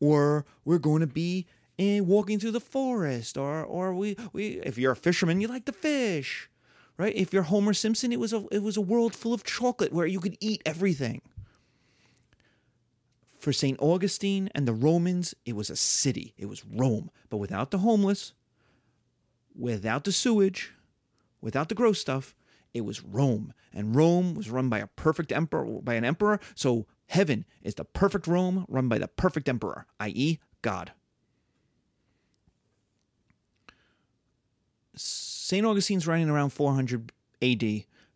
Or 0.00 0.44
we're 0.64 0.80
going 0.80 1.00
to 1.00 1.06
be 1.06 1.46
eh, 1.78 2.00
walking 2.00 2.40
through 2.40 2.50
the 2.50 2.60
forest. 2.60 3.38
Or, 3.38 3.62
or 3.62 3.94
we, 3.94 4.16
we, 4.32 4.60
if 4.64 4.76
you're 4.76 4.92
a 4.92 4.96
fisherman, 4.96 5.40
you 5.40 5.46
like 5.46 5.66
to 5.66 5.72
fish. 5.72 6.50
Right? 6.98 7.14
If 7.14 7.32
you're 7.32 7.44
Homer 7.44 7.72
Simpson, 7.72 8.12
it 8.12 8.18
was 8.18 8.32
a, 8.32 8.44
it 8.50 8.62
was 8.62 8.76
a 8.76 8.80
world 8.80 9.14
full 9.14 9.32
of 9.32 9.44
chocolate 9.44 9.92
where 9.92 10.06
you 10.06 10.18
could 10.18 10.36
eat 10.40 10.62
everything. 10.66 11.22
For 13.42 13.52
St. 13.52 13.76
Augustine 13.80 14.48
and 14.54 14.68
the 14.68 14.72
Romans, 14.72 15.34
it 15.44 15.56
was 15.56 15.68
a 15.68 15.74
city. 15.74 16.32
It 16.38 16.46
was 16.46 16.64
Rome. 16.64 17.10
But 17.28 17.38
without 17.38 17.72
the 17.72 17.78
homeless, 17.78 18.34
without 19.52 20.04
the 20.04 20.12
sewage, 20.12 20.72
without 21.40 21.68
the 21.68 21.74
gross 21.74 22.00
stuff, 22.00 22.36
it 22.72 22.82
was 22.82 23.02
Rome. 23.02 23.52
And 23.72 23.96
Rome 23.96 24.34
was 24.34 24.48
run 24.48 24.68
by 24.68 24.78
a 24.78 24.86
perfect 24.86 25.32
emperor 25.32 25.64
by 25.64 25.94
an 25.94 26.04
emperor. 26.04 26.38
So 26.54 26.86
heaven 27.06 27.44
is 27.64 27.74
the 27.74 27.84
perfect 27.84 28.28
Rome 28.28 28.64
run 28.68 28.86
by 28.86 28.98
the 28.98 29.08
perfect 29.08 29.48
emperor, 29.48 29.86
i.e., 29.98 30.38
God. 30.62 30.92
St. 34.94 35.66
Augustine's 35.66 36.06
writing 36.06 36.30
around 36.30 36.50
400 36.50 37.10
AD. 37.42 37.62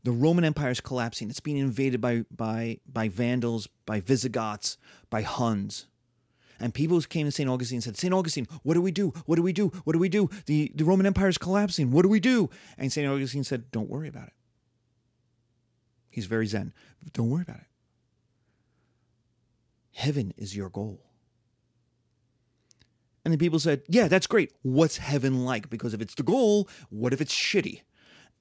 The 0.07 0.13
Roman 0.13 0.45
Empire 0.45 0.71
is 0.71 0.81
collapsing. 0.81 1.31
It's 1.31 1.41
being 1.41 1.57
invaded 1.57 2.01
by, 2.01 2.27
by, 2.31 2.79
by 2.87 3.09
Vandals, 3.09 3.69
by 3.87 3.99
Visigoths, 3.99 4.79
by 5.11 5.23
Huns. 5.23 5.89
And 6.61 6.73
people 6.73 7.01
came 7.01 7.27
to 7.27 7.33
St. 7.33 7.51
Augustine 7.51 7.79
and 7.79 7.83
said, 7.83 7.97
St. 7.97 8.15
Augustine, 8.15 8.47
what 8.63 8.75
do 8.75 8.81
we 8.81 8.93
do? 8.93 9.13
What 9.27 9.35
do 9.35 9.43
we 9.43 9.53
do? 9.53 9.71
What 9.83 9.95
do 9.95 9.99
we 9.99 10.09
do? 10.09 10.31
The, 10.47 10.71
the 10.77 10.85
Roman 10.85 11.07
Empire 11.07 11.27
is 11.27 11.39
collapsing. 11.39 11.91
What 11.91 12.03
do 12.03 12.09
we 12.09 12.21
do? 12.21 12.49
And 12.79 12.93
St. 12.93 13.05
Augustine 13.05 13.43
said, 13.43 13.73
Don't 13.73 13.91
worry 13.91 14.07
about 14.07 14.29
it. 14.29 14.33
He's 16.09 16.27
very 16.27 16.47
zen. 16.47 16.73
Don't 17.13 17.29
worry 17.29 17.43
about 17.43 17.57
it. 17.57 17.67
Heaven 19.93 20.33
is 20.37 20.55
your 20.55 20.69
goal. 20.69 21.03
And 23.25 23.35
the 23.35 23.39
people 23.39 23.59
said, 23.59 23.83
Yeah, 23.89 24.07
that's 24.07 24.29
great. 24.29 24.53
What's 24.63 24.99
heaven 24.99 25.45
like? 25.45 25.69
Because 25.69 25.95
if 25.95 26.01
it's 26.01 26.15
the 26.15 26.23
goal, 26.23 26.69
what 26.91 27.13
if 27.13 27.21
it's 27.21 27.35
shitty? 27.35 27.81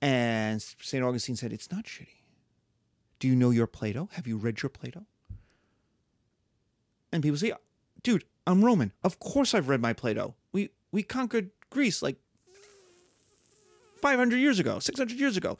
And 0.05 0.61
St. 0.61 1.03
Augustine 1.03 1.35
said, 1.35 1.51
It's 1.51 1.71
not 1.71 1.85
shitty. 1.85 2.21
Do 3.17 3.27
you 3.27 3.35
know 3.35 3.49
your 3.49 3.65
Plato? 3.65 4.07
Have 4.13 4.27
you 4.27 4.37
read 4.37 4.61
your 4.61 4.69
Plato? 4.69 5.07
And 7.11 7.23
people 7.23 7.39
say, 7.39 7.53
Dude, 8.03 8.23
I'm 8.45 8.63
Roman. 8.63 8.91
Of 9.03 9.17
course 9.19 9.55
I've 9.55 9.67
read 9.67 9.81
my 9.81 9.93
Plato. 9.93 10.35
We 10.51 10.69
we 10.91 11.01
conquered 11.01 11.49
Greece 11.71 12.03
like 12.03 12.17
500 13.99 14.37
years 14.37 14.59
ago, 14.59 14.77
600 14.77 15.19
years 15.19 15.37
ago. 15.37 15.57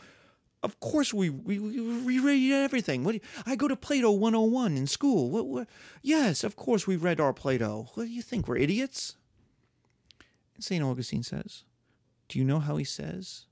Of 0.61 0.79
course, 0.79 1.11
we 1.11 1.31
we 1.31 1.57
we 1.57 2.19
read 2.19 2.51
everything. 2.51 3.03
What 3.03 3.15
you, 3.15 3.21
I 3.47 3.55
go 3.55 3.67
to 3.67 3.75
Plato 3.75 4.11
101 4.11 4.77
in 4.77 4.85
school. 4.85 5.31
What, 5.31 5.47
what, 5.47 5.67
yes, 6.03 6.43
of 6.43 6.55
course 6.55 6.85
we 6.85 6.97
read 6.97 7.19
our 7.19 7.33
Plato. 7.33 7.87
What 7.95 8.03
do 8.03 8.11
you 8.11 8.21
think? 8.21 8.47
We're 8.47 8.57
idiots. 8.57 9.15
And 10.53 10.63
Saint 10.63 10.83
Augustine 10.83 11.23
says, 11.23 11.63
"Do 12.29 12.37
you 12.37 12.45
know 12.45 12.59
how 12.59 12.77
he 12.77 12.83
says 12.83 13.47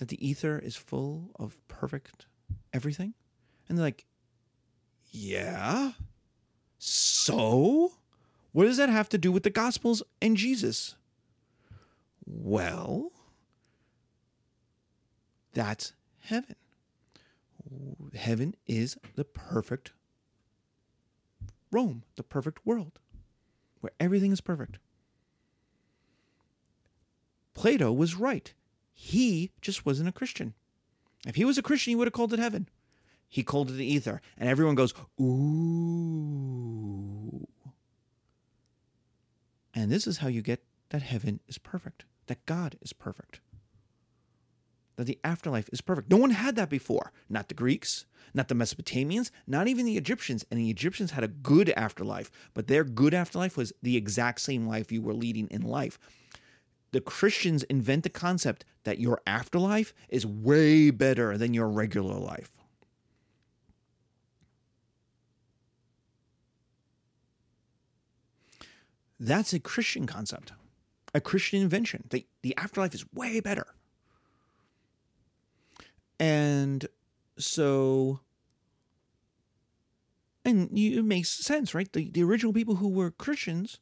that 0.00 0.08
the 0.08 0.26
ether 0.26 0.58
is 0.58 0.76
full 0.76 1.30
of 1.36 1.66
perfect 1.68 2.26
everything?" 2.72 3.14
And 3.68 3.78
they're 3.78 3.86
like, 3.86 4.04
"Yeah." 5.10 5.92
So, 6.78 7.92
what 8.52 8.64
does 8.64 8.78
that 8.78 8.88
have 8.88 9.08
to 9.10 9.18
do 9.18 9.30
with 9.30 9.44
the 9.44 9.50
Gospels 9.50 10.02
and 10.20 10.36
Jesus? 10.36 10.96
Well, 12.24 13.12
that's 15.52 15.92
heaven. 16.20 16.56
Heaven 18.14 18.56
is 18.66 18.96
the 19.14 19.24
perfect 19.24 19.92
Rome, 21.70 22.02
the 22.16 22.22
perfect 22.22 22.66
world, 22.66 22.98
where 23.80 23.92
everything 24.00 24.32
is 24.32 24.40
perfect. 24.40 24.78
Plato 27.54 27.92
was 27.92 28.14
right. 28.14 28.52
He 29.02 29.50
just 29.62 29.86
wasn't 29.86 30.10
a 30.10 30.12
Christian. 30.12 30.52
If 31.26 31.36
he 31.36 31.46
was 31.46 31.56
a 31.56 31.62
Christian, 31.62 31.92
he 31.92 31.96
would 31.96 32.06
have 32.06 32.12
called 32.12 32.34
it 32.34 32.38
heaven. 32.38 32.68
He 33.30 33.42
called 33.42 33.70
it 33.70 33.72
the 33.72 33.86
ether. 33.86 34.20
And 34.36 34.46
everyone 34.46 34.74
goes, 34.74 34.92
ooh. 35.18 35.38
And 39.74 39.90
this 39.90 40.06
is 40.06 40.18
how 40.18 40.28
you 40.28 40.42
get 40.42 40.62
that 40.90 41.00
heaven 41.00 41.40
is 41.48 41.56
perfect, 41.56 42.04
that 42.26 42.44
God 42.44 42.76
is 42.82 42.92
perfect 42.92 43.40
that 45.00 45.06
the 45.06 45.18
afterlife 45.24 45.70
is 45.72 45.80
perfect. 45.80 46.10
No 46.10 46.18
one 46.18 46.28
had 46.28 46.56
that 46.56 46.68
before. 46.68 47.10
Not 47.30 47.48
the 47.48 47.54
Greeks, 47.54 48.04
not 48.34 48.48
the 48.48 48.54
Mesopotamians, 48.54 49.30
not 49.46 49.66
even 49.66 49.86
the 49.86 49.96
Egyptians. 49.96 50.44
And 50.50 50.60
the 50.60 50.68
Egyptians 50.68 51.12
had 51.12 51.24
a 51.24 51.28
good 51.28 51.70
afterlife, 51.70 52.30
but 52.52 52.66
their 52.66 52.84
good 52.84 53.14
afterlife 53.14 53.56
was 53.56 53.72
the 53.82 53.96
exact 53.96 54.42
same 54.42 54.66
life 54.66 54.92
you 54.92 55.00
were 55.00 55.14
leading 55.14 55.46
in 55.46 55.62
life. 55.62 55.98
The 56.92 57.00
Christians 57.00 57.62
invent 57.64 58.02
the 58.02 58.10
concept 58.10 58.64
that 58.84 58.98
your 58.98 59.20
afterlife 59.26 59.94
is 60.08 60.26
way 60.26 60.90
better 60.90 61.38
than 61.38 61.54
your 61.54 61.68
regular 61.68 62.16
life. 62.16 62.50
That's 69.18 69.52
a 69.52 69.60
Christian 69.60 70.06
concept, 70.06 70.52
a 71.14 71.20
Christian 71.20 71.60
invention. 71.60 72.04
The, 72.08 72.26
the 72.42 72.56
afterlife 72.56 72.94
is 72.94 73.04
way 73.12 73.40
better. 73.40 73.66
And 76.18 76.86
so 77.38 78.20
and 80.44 80.76
you, 80.76 81.00
it 81.00 81.04
makes 81.04 81.28
sense, 81.28 81.74
right? 81.74 81.92
The 81.92 82.08
the 82.10 82.22
original 82.22 82.52
people 82.52 82.76
who 82.76 82.88
were 82.88 83.10
Christians 83.10 83.78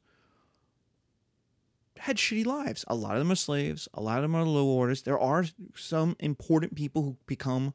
had 2.00 2.16
shitty 2.16 2.46
lives. 2.46 2.84
A 2.88 2.94
lot 2.94 3.12
of 3.12 3.18
them 3.20 3.32
are 3.32 3.36
slaves. 3.36 3.88
A 3.94 4.00
lot 4.00 4.18
of 4.18 4.22
them 4.22 4.34
are 4.34 4.44
low 4.44 4.66
orders. 4.66 5.02
There 5.02 5.18
are 5.18 5.44
some 5.74 6.16
important 6.18 6.74
people 6.74 7.02
who 7.02 7.16
become 7.26 7.74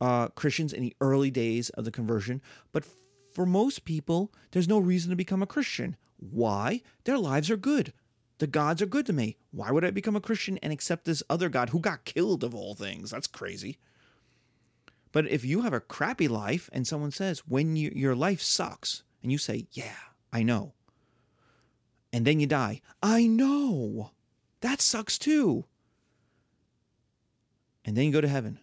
uh, 0.00 0.28
Christians 0.28 0.72
in 0.72 0.82
the 0.82 0.96
early 1.00 1.30
days 1.30 1.70
of 1.70 1.84
the 1.84 1.90
conversion, 1.90 2.42
but 2.72 2.84
for 3.32 3.46
most 3.46 3.84
people, 3.84 4.32
there's 4.50 4.68
no 4.68 4.78
reason 4.78 5.10
to 5.10 5.16
become 5.16 5.42
a 5.42 5.46
Christian. 5.46 5.96
Why? 6.18 6.82
Their 7.04 7.18
lives 7.18 7.50
are 7.50 7.56
good. 7.56 7.92
The 8.38 8.46
gods 8.46 8.82
are 8.82 8.86
good 8.86 9.06
to 9.06 9.12
me. 9.12 9.36
Why 9.50 9.70
would 9.70 9.84
I 9.84 9.90
become 9.90 10.16
a 10.16 10.20
Christian 10.20 10.58
and 10.58 10.72
accept 10.72 11.04
this 11.04 11.22
other 11.30 11.48
God 11.48 11.70
who 11.70 11.80
got 11.80 12.04
killed 12.04 12.44
of 12.44 12.54
all 12.54 12.74
things? 12.74 13.10
That's 13.10 13.26
crazy. 13.26 13.78
But 15.12 15.28
if 15.28 15.44
you 15.44 15.62
have 15.62 15.72
a 15.72 15.80
crappy 15.80 16.28
life 16.28 16.68
and 16.72 16.86
someone 16.86 17.10
says, 17.10 17.40
when 17.40 17.76
you, 17.76 17.90
your 17.94 18.14
life 18.14 18.42
sucks, 18.42 19.02
and 19.22 19.32
you 19.32 19.38
say, 19.38 19.66
yeah, 19.72 19.96
I 20.32 20.42
know, 20.42 20.74
and 22.16 22.24
then 22.24 22.40
you 22.40 22.46
die, 22.46 22.80
I 23.02 23.26
know, 23.26 24.10
that 24.62 24.80
sucks 24.80 25.18
too. 25.18 25.66
And 27.84 27.94
then 27.94 28.06
you 28.06 28.10
go 28.10 28.22
to 28.22 28.26
heaven, 28.26 28.58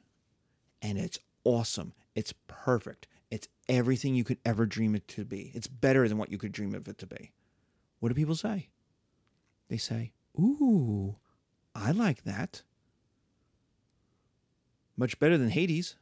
and 0.81 0.97
it's 0.97 1.19
awesome. 1.43 1.93
It's 2.15 2.33
perfect. 2.47 3.05
It's 3.29 3.47
everything 3.69 4.15
you 4.15 4.23
could 4.23 4.39
ever 4.43 4.65
dream 4.65 4.95
it 4.95 5.07
to 5.09 5.23
be. 5.23 5.51
It's 5.53 5.67
better 5.67 6.07
than 6.07 6.17
what 6.17 6.31
you 6.31 6.39
could 6.39 6.51
dream 6.51 6.73
of 6.73 6.87
it 6.87 6.97
to 6.97 7.05
be. 7.05 7.31
What 7.99 8.09
do 8.09 8.15
people 8.15 8.33
say? 8.33 8.69
They 9.69 9.77
say, 9.77 10.13
Ooh, 10.35 11.17
I 11.75 11.91
like 11.91 12.23
that. 12.23 12.63
Much 14.97 15.19
better 15.19 15.37
than 15.37 15.49
Hades. 15.49 15.95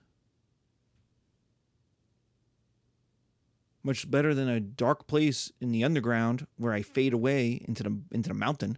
Much 3.84 4.10
better 4.10 4.34
than 4.34 4.48
a 4.48 4.60
dark 4.60 5.08
place 5.08 5.52
in 5.60 5.72
the 5.72 5.84
underground 5.84 6.46
where 6.58 6.74
I 6.74 6.82
fade 6.82 7.14
away 7.14 7.64
into 7.68 7.84
the 7.84 7.98
into 8.12 8.30
the 8.30 8.36
mountain. 8.36 8.78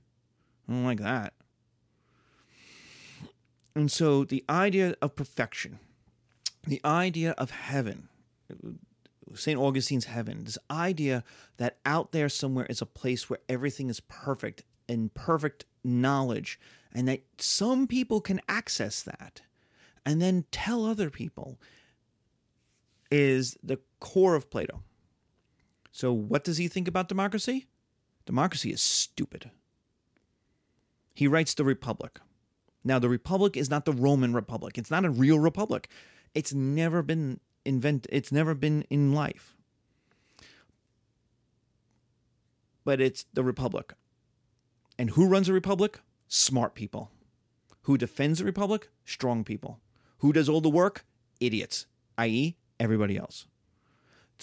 I 0.67 0.71
don't 0.71 0.85
like 0.85 1.01
that. 1.01 1.33
And 3.75 3.91
so 3.91 4.23
the 4.23 4.45
idea 4.49 4.95
of 5.01 5.15
perfection, 5.15 5.79
the 6.65 6.79
idea 6.85 7.31
of 7.31 7.51
heaven, 7.51 8.07
St. 9.33 9.59
Augustine's 9.59 10.05
heaven, 10.05 10.43
this 10.43 10.59
idea 10.69 11.23
that 11.57 11.79
out 11.85 12.11
there 12.11 12.29
somewhere 12.29 12.67
is 12.67 12.81
a 12.81 12.85
place 12.85 13.29
where 13.29 13.39
everything 13.49 13.89
is 13.89 13.99
perfect 13.99 14.63
and 14.87 15.13
perfect 15.13 15.65
knowledge, 15.83 16.59
and 16.93 17.07
that 17.07 17.23
some 17.39 17.87
people 17.87 18.21
can 18.21 18.41
access 18.47 19.01
that 19.01 19.41
and 20.05 20.21
then 20.21 20.45
tell 20.51 20.85
other 20.85 21.09
people 21.09 21.59
is 23.09 23.57
the 23.63 23.79
core 23.99 24.35
of 24.35 24.49
Plato. 24.49 24.81
So, 25.93 26.11
what 26.11 26.43
does 26.43 26.57
he 26.57 26.67
think 26.67 26.89
about 26.89 27.07
democracy? 27.07 27.67
Democracy 28.25 28.71
is 28.71 28.81
stupid. 28.81 29.51
He 31.13 31.27
writes 31.27 31.53
The 31.53 31.63
Republic. 31.63 32.19
Now, 32.83 32.99
the 32.99 33.07
Republic 33.07 33.55
is 33.55 33.69
not 33.69 33.85
the 33.85 33.93
Roman 33.93 34.33
Republic, 34.33 34.77
it's 34.77 34.91
not 34.91 35.05
a 35.05 35.09
real 35.09 35.39
republic. 35.39 35.87
It's 36.35 36.53
never 36.53 37.01
been 37.01 37.39
invented, 37.63 38.11
it's 38.11 38.31
never 38.31 38.53
been 38.53 38.81
in 38.89 39.13
life. 39.13 39.55
but 42.83 43.01
it's 43.01 43.25
the 43.33 43.43
republic. 43.43 43.93
And 44.97 45.11
who 45.11 45.27
runs 45.27 45.49
a 45.49 45.53
republic? 45.53 45.99
Smart 46.27 46.75
people. 46.75 47.11
Who 47.83 47.97
defends 47.97 48.39
the 48.39 48.45
republic? 48.45 48.89
Strong 49.05 49.43
people. 49.45 49.79
Who 50.19 50.33
does 50.33 50.49
all 50.49 50.61
the 50.61 50.69
work? 50.69 51.05
Idiots, 51.39 51.85
i.e., 52.17 52.55
everybody 52.79 53.17
else. 53.17 53.47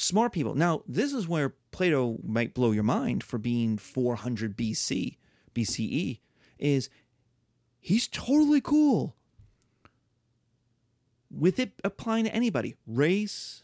Smart 0.01 0.33
people. 0.33 0.55
Now, 0.55 0.83
this 0.89 1.13
is 1.13 1.29
where 1.29 1.57
Plato 1.73 2.17
might 2.25 2.55
blow 2.55 2.71
your 2.71 2.83
mind 2.83 3.23
for 3.23 3.37
being 3.37 3.77
400 3.77 4.57
BC, 4.57 5.19
BCE, 5.55 6.21
is 6.59 6.89
he's 7.81 8.09
totally 8.09 8.63
cool 8.63 9.15
with 11.31 11.59
it 11.59 11.73
applying 11.85 12.25
to 12.25 12.35
anybody 12.35 12.77
race, 12.87 13.63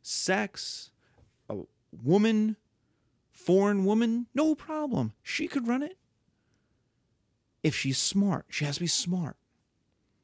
sex, 0.00 0.92
a 1.50 1.56
woman, 2.04 2.54
foreign 3.32 3.84
woman, 3.84 4.28
no 4.36 4.54
problem. 4.54 5.12
She 5.24 5.48
could 5.48 5.66
run 5.66 5.82
it. 5.82 5.98
If 7.64 7.74
she's 7.74 7.98
smart, 7.98 8.46
she 8.48 8.64
has 8.64 8.76
to 8.76 8.82
be 8.82 8.86
smart. 8.86 9.36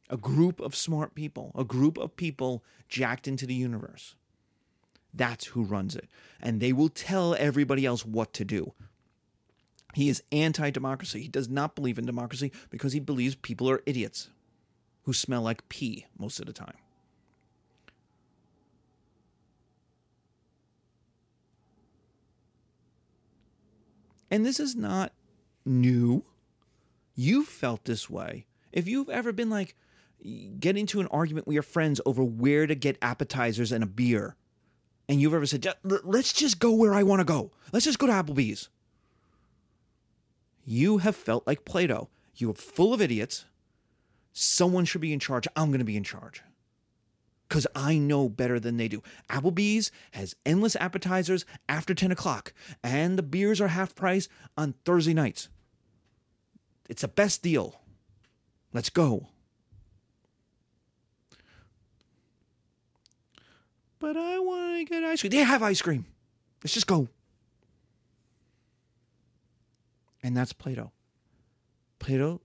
A 0.08 0.16
group 0.16 0.60
of 0.60 0.76
smart 0.76 1.16
people, 1.16 1.50
a 1.56 1.64
group 1.64 1.98
of 1.98 2.14
people 2.14 2.62
jacked 2.88 3.26
into 3.26 3.46
the 3.46 3.54
universe. 3.54 4.14
That's 5.14 5.46
who 5.46 5.62
runs 5.62 5.94
it. 5.94 6.08
And 6.40 6.60
they 6.60 6.72
will 6.72 6.88
tell 6.88 7.34
everybody 7.34 7.86
else 7.86 8.04
what 8.04 8.32
to 8.34 8.44
do. 8.44 8.72
He 9.94 10.08
is 10.08 10.22
anti 10.32 10.70
democracy. 10.70 11.22
He 11.22 11.28
does 11.28 11.48
not 11.48 11.76
believe 11.76 11.98
in 11.98 12.06
democracy 12.06 12.50
because 12.70 12.92
he 12.92 13.00
believes 13.00 13.36
people 13.36 13.70
are 13.70 13.82
idiots 13.86 14.28
who 15.04 15.12
smell 15.12 15.42
like 15.42 15.68
pee 15.68 16.06
most 16.18 16.40
of 16.40 16.46
the 16.46 16.52
time. 16.52 16.76
And 24.30 24.44
this 24.44 24.58
is 24.58 24.74
not 24.74 25.12
new. 25.64 26.24
You've 27.14 27.46
felt 27.46 27.84
this 27.84 28.10
way. 28.10 28.46
If 28.72 28.88
you've 28.88 29.08
ever 29.08 29.32
been 29.32 29.48
like, 29.48 29.76
get 30.58 30.76
into 30.76 30.98
an 31.00 31.06
argument 31.08 31.46
with 31.46 31.54
your 31.54 31.62
friends 31.62 32.00
over 32.04 32.24
where 32.24 32.66
to 32.66 32.74
get 32.74 32.98
appetizers 33.00 33.70
and 33.70 33.84
a 33.84 33.86
beer, 33.86 34.34
and 35.08 35.20
you've 35.20 35.34
ever 35.34 35.46
said, 35.46 35.66
let's 35.82 36.32
just 36.32 36.58
go 36.58 36.72
where 36.72 36.94
I 36.94 37.02
want 37.02 37.20
to 37.20 37.24
go, 37.24 37.50
let's 37.72 37.84
just 37.84 37.98
go 37.98 38.06
to 38.06 38.12
Applebee's. 38.12 38.68
You 40.64 40.98
have 40.98 41.16
felt 41.16 41.46
like 41.46 41.64
Plato. 41.64 42.08
You 42.36 42.50
are 42.50 42.54
full 42.54 42.94
of 42.94 43.00
idiots. 43.00 43.44
Someone 44.32 44.84
should 44.84 45.02
be 45.02 45.12
in 45.12 45.20
charge. 45.20 45.46
I'm 45.54 45.68
going 45.68 45.78
to 45.78 45.84
be 45.84 45.96
in 45.96 46.04
charge 46.04 46.42
because 47.48 47.66
I 47.76 47.98
know 47.98 48.28
better 48.28 48.58
than 48.58 48.78
they 48.78 48.88
do. 48.88 49.02
Applebee's 49.30 49.92
has 50.12 50.34
endless 50.44 50.74
appetizers 50.76 51.44
after 51.68 51.94
10 51.94 52.10
o'clock, 52.10 52.52
and 52.82 53.16
the 53.16 53.22
beers 53.22 53.60
are 53.60 53.68
half 53.68 53.94
price 53.94 54.28
on 54.56 54.74
Thursday 54.84 55.14
nights. 55.14 55.48
It's 56.88 57.02
the 57.02 57.08
best 57.08 57.42
deal. 57.42 57.80
Let's 58.72 58.90
go. 58.90 59.28
But 64.04 64.18
I 64.18 64.38
want 64.38 64.76
to 64.76 64.84
get 64.84 65.02
ice 65.02 65.22
cream. 65.22 65.30
They 65.30 65.38
have 65.38 65.62
ice 65.62 65.80
cream. 65.80 66.04
Let's 66.62 66.74
just 66.74 66.86
go. 66.86 67.08
And 70.22 70.36
that's 70.36 70.52
Plato. 70.52 70.92
Plato 72.00 72.42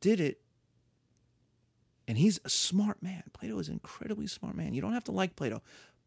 did 0.00 0.18
it. 0.18 0.40
And 2.06 2.16
he's 2.16 2.40
a 2.42 2.48
smart 2.48 3.02
man. 3.02 3.22
Plato 3.34 3.58
is 3.58 3.68
an 3.68 3.74
incredibly 3.74 4.26
smart 4.26 4.56
man. 4.56 4.72
You 4.72 4.80
don't 4.80 4.94
have 4.94 5.04
to 5.04 5.12
like 5.12 5.36
Plato, 5.36 5.60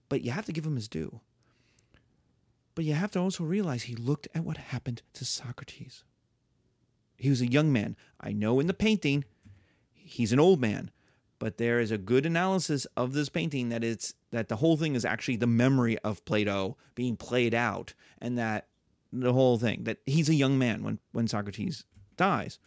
but 0.10 0.22
you 0.24 0.32
have 0.32 0.48
to 0.48 0.52
give 0.52 0.66
him 0.66 0.76
his 0.76 0.88
due. 0.88 1.20
But 2.74 2.86
you 2.86 2.96
have 2.96 3.12
to 3.12 3.20
also 3.20 3.44
realize 3.44 3.84
he 3.84 3.94
looked 3.94 4.30
at 4.34 4.44
what 4.44 4.58
happened 4.58 5.04
to 5.14 5.26
Socrates. 5.26 6.04
He 7.18 7.30
was 7.30 7.42
a 7.42 7.52
young 7.52 7.72
man. 7.72 7.96
I 8.20 8.32
know 8.32 8.60
in 8.60 8.66
the 8.66 8.74
painting, 8.74 9.26
he's 9.94 10.34
an 10.34 10.40
old 10.40 10.60
man, 10.60 10.90
but 11.42 11.58
there 11.58 11.80
is 11.80 11.90
a 11.90 11.98
good 11.98 12.28
analysis 12.28 12.86
of 12.96 13.14
this 13.14 13.28
painting 13.28 13.70
that 13.70 13.84
it's 13.84 14.14
that 14.30 14.48
the 14.48 14.58
whole 14.58 14.78
thing 14.78 14.94
is 14.94 15.04
actually 15.04 15.38
the 15.38 15.48
memory 15.48 15.98
of 16.04 16.24
Plato 16.24 16.78
being 16.94 17.18
played 17.18 17.56
out, 17.56 17.96
and 18.20 18.38
that 18.38 18.68
the 19.12 19.34
whole 19.34 19.58
thing 19.58 19.86
that 19.86 19.98
he's 20.06 20.30
a 20.30 20.36
young 20.36 20.60
man 20.60 20.84
when 20.84 21.00
when 21.14 21.28
Socrates 21.28 21.84
dies, 22.16 22.60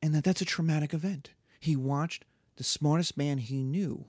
and 0.00 0.14
that 0.14 0.24
that's 0.24 0.40
a 0.40 0.46
traumatic 0.46 0.94
event. 0.94 1.32
He 1.60 1.76
watched 1.76 2.24
the 2.56 2.64
smartest 2.64 3.18
man 3.18 3.36
he 3.36 3.62
knew 3.62 4.06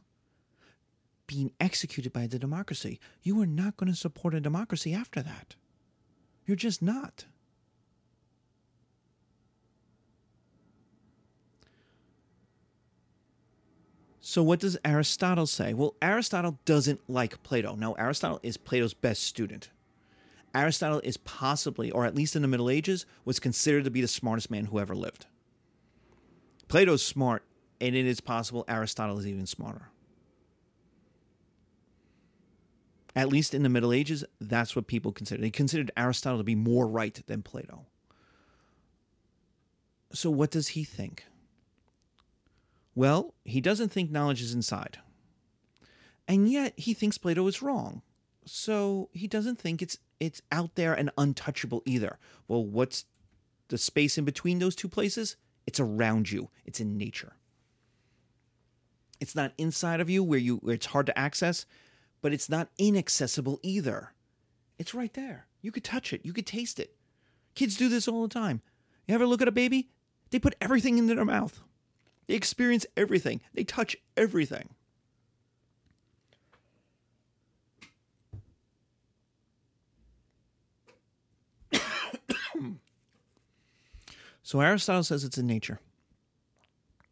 being 1.28 1.52
executed 1.60 2.13
by 2.13 2.25
the 2.25 2.39
democracy. 2.39 3.02
You 3.21 3.41
are 3.41 3.45
not 3.45 3.75
going 3.75 3.91
to 3.91 3.99
support 3.99 4.34
a 4.34 4.39
democracy 4.39 4.93
after 4.93 5.21
that. 5.21 5.56
You're 6.45 6.56
just 6.56 6.82
not. 6.82 7.25
So, 14.30 14.44
what 14.44 14.60
does 14.60 14.78
Aristotle 14.86 15.48
say? 15.48 15.74
Well, 15.74 15.96
Aristotle 16.04 16.60
doesn't 16.63 17.00
like 17.10 17.42
Plato. 17.42 17.74
Now, 17.74 17.94
Aristotle 17.94 18.39
is 18.44 18.58
Plato's 18.58 18.94
best 18.94 19.24
student. 19.24 19.72
Aristotle 20.54 21.02
is 21.04 21.18
possibly, 21.18 21.89
or 21.89 22.06
at 22.06 22.13
least 22.13 22.36
in 22.36 22.44
the 22.44 22.48
Middle 22.48 22.70
Ages, 22.70 23.08
was 23.26 23.39
considered 23.39 23.86
to 23.86 23.89
be 23.89 24.02
the 24.02 24.08
smartest 24.08 24.52
man 24.52 24.65
who 24.65 24.78
ever 24.78 24.94
lived. 24.96 25.26
Plato's 26.68 27.04
smart, 27.04 27.42
and 27.82 27.96
it 27.96 28.06
is 28.06 28.22
possible 28.22 28.65
Aristotle 28.68 29.18
is 29.18 29.26
even 29.26 29.48
smarter. 29.48 29.89
At 33.15 33.30
least 33.30 33.56
in 33.56 33.63
the 33.63 33.68
Middle 33.68 33.92
Ages, 33.92 34.24
that's 34.39 34.76
what 34.76 34.86
people 34.86 35.12
considered. 35.12 35.44
They 35.44 35.50
considered 35.50 35.89
Aristotle 35.98 36.38
to 36.38 36.44
be 36.44 36.54
more 36.54 36.86
right 36.86 37.20
than 37.26 37.42
Plato. 37.42 37.88
So, 40.13 40.30
what 40.30 40.52
does 40.52 40.68
he 40.68 40.84
think? 40.84 41.26
Well, 43.00 43.34
he 43.46 43.62
doesn't 43.62 43.94
think 43.94 44.12
knowledge 44.12 44.42
is 44.42 44.54
inside. 44.54 44.98
And 46.28 46.52
yet, 46.52 46.78
he 46.78 46.94
thinks 46.94 47.18
Plato 47.18 47.48
is 47.48 47.62
wrong. 47.62 48.02
So, 48.46 49.08
he 49.14 49.26
doesn't 49.26 49.58
think 49.58 49.82
it's 49.82 50.00
it's 50.20 50.42
out 50.52 50.76
there 50.76 50.94
and 50.94 51.10
untouchable 51.18 51.82
either. 51.86 52.20
Well, 52.50 52.66
what's 52.66 53.06
the 53.70 53.78
space 53.78 54.18
in 54.18 54.26
between 54.26 54.60
those 54.60 54.76
two 54.76 54.90
places? 54.90 55.38
It's 55.66 55.80
around 55.80 56.30
you. 56.30 56.50
It's 56.66 56.82
in 56.82 56.98
nature. 56.98 57.38
It's 59.22 59.34
not 59.34 59.54
inside 59.58 60.02
of 60.02 60.10
you 60.10 60.22
where 60.22 60.38
you 60.38 60.58
where 60.58 60.76
it's 60.76 60.88
hard 60.88 61.06
to 61.06 61.18
access 61.18 61.66
but 62.22 62.34
it's 62.34 62.50
not 62.50 62.68
inaccessible 62.78 63.62
either. 63.64 64.12
It's 64.78 64.94
right 64.94 65.14
there. 65.14 65.48
You 65.62 65.72
could 65.72 65.86
touch 65.86 66.12
it, 66.12 66.26
you 66.26 66.34
could 66.34 66.46
taste 66.46 66.82
it. 66.82 66.98
Kids 67.56 67.78
do 67.78 67.88
this 67.88 68.10
all 68.10 68.24
the 68.24 68.34
time. 68.34 68.62
You 69.08 69.16
ever 69.16 69.26
look 69.26 69.42
at 69.42 69.48
a 69.48 69.54
baby? 69.54 69.88
They 70.32 70.40
put 70.40 70.56
everything 70.60 70.98
into 70.98 71.16
their 71.16 71.24
mouth. 71.24 71.62
They 72.30 72.36
experience 72.36 72.86
everything. 72.96 73.42
They 73.56 73.63
touch 73.63 73.98
everything. 74.15 74.70
so 84.44 84.62
Aristotle 84.62 85.02
says 85.02 85.24
it's 85.24 85.39
in 85.39 85.48
nature. 85.48 85.80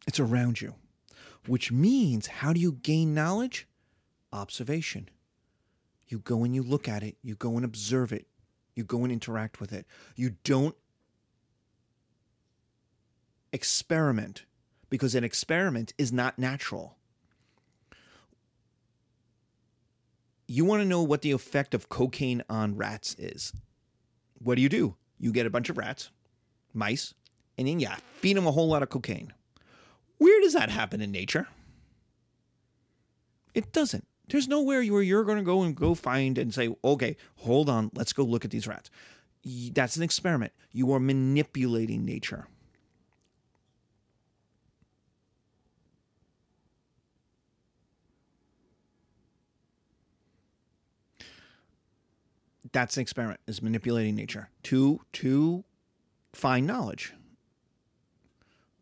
It's 0.05 0.19
around 0.19 0.61
you, 0.61 0.75
which 1.47 1.71
means 1.71 2.27
how 2.27 2.53
do 2.53 2.59
you 2.59 2.73
gain 2.73 3.15
knowledge? 3.15 3.67
observation. 4.31 5.09
You 6.07 6.19
go 6.19 6.43
and 6.43 6.53
you 6.53 6.61
look 6.61 6.87
at 6.87 7.01
it, 7.01 7.17
you 7.23 7.33
go 7.33 7.55
and 7.55 7.65
observe 7.65 8.13
it, 8.13 8.27
you 8.75 8.83
go 8.83 9.01
and 9.01 9.11
interact 9.11 9.59
with 9.59 9.73
it. 9.73 9.87
You 10.15 10.35
don't 10.43 10.75
experiment 13.51 14.45
because 14.89 15.15
an 15.15 15.23
experiment 15.23 15.93
is 15.97 16.11
not 16.11 16.39
natural. 16.39 16.95
You 20.47 20.63
want 20.63 20.81
to 20.81 20.87
know 20.87 21.03
what 21.03 21.21
the 21.21 21.31
effect 21.31 21.73
of 21.73 21.89
cocaine 21.89 22.43
on 22.49 22.77
rats 22.77 23.15
is. 23.19 23.51
What 24.39 24.55
do 24.55 24.61
you 24.61 24.69
do? 24.69 24.95
You 25.19 25.31
get 25.31 25.45
a 25.45 25.49
bunch 25.49 25.69
of 25.69 25.77
rats, 25.77 26.09
mice, 26.73 27.13
and 27.57 27.67
then, 27.67 27.79
yeah, 27.79 27.97
feed 28.19 28.37
them 28.37 28.47
a 28.47 28.51
whole 28.51 28.67
lot 28.67 28.83
of 28.83 28.89
cocaine. 28.89 29.33
Where 30.19 30.39
does 30.41 30.53
that 30.53 30.69
happen 30.69 31.01
in 31.01 31.11
nature? 31.11 31.47
It 33.53 33.73
doesn't. 33.73 34.07
There's 34.29 34.47
nowhere 34.47 34.83
where 34.83 35.01
you're 35.01 35.23
going 35.23 35.37
to 35.37 35.43
go 35.43 35.63
and 35.63 35.75
go 35.75 35.95
find 35.95 36.37
and 36.37 36.53
say, 36.53 36.73
okay, 36.83 37.17
hold 37.37 37.69
on, 37.69 37.91
let's 37.93 38.13
go 38.13 38.23
look 38.23 38.45
at 38.45 38.51
these 38.51 38.67
rats. 38.67 38.89
That's 39.73 39.97
an 39.97 40.03
experiment. 40.03 40.53
You 40.71 40.91
are 40.93 40.99
manipulating 40.99 42.05
nature. 42.05 42.47
That's 52.71 52.97
an 52.97 53.01
experiment, 53.01 53.39
is 53.47 53.61
manipulating 53.61 54.15
nature 54.15 54.49
to 54.63 55.01
to 55.13 55.63
find 56.33 56.67
knowledge. 56.67 57.13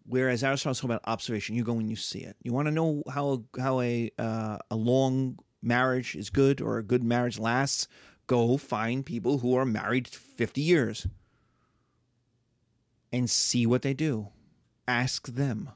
Whereas 0.07 0.43
Aristotle's 0.43 0.79
talking 0.79 0.91
about 0.91 1.01
observation, 1.05 1.55
you 1.55 1.63
go 1.63 1.79
and 1.79 1.89
you 1.89 1.95
see 1.95 2.19
it. 2.19 2.36
You 2.43 2.53
want 2.53 2.67
to 2.67 2.71
know 2.71 3.03
how 3.09 3.43
how 3.57 3.81
a 3.81 4.11
uh, 4.17 4.57
a 4.69 4.75
long 4.75 5.39
marriage 5.65 6.15
is 6.15 6.29
good 6.29 6.61
or 6.61 6.77
a 6.77 6.83
good 6.83 7.03
marriage 7.03 7.39
lasts, 7.39 7.88
go 8.27 8.57
find 8.57 9.05
people 9.05 9.39
who 9.39 9.55
are 9.57 9.65
married 9.65 10.07
50 10.07 10.61
years 10.61 11.07
and 13.11 13.29
see 13.29 13.65
what 13.65 13.81
they 13.81 13.93
do. 13.93 14.29
Ask 14.88 15.27
them. 15.27 15.71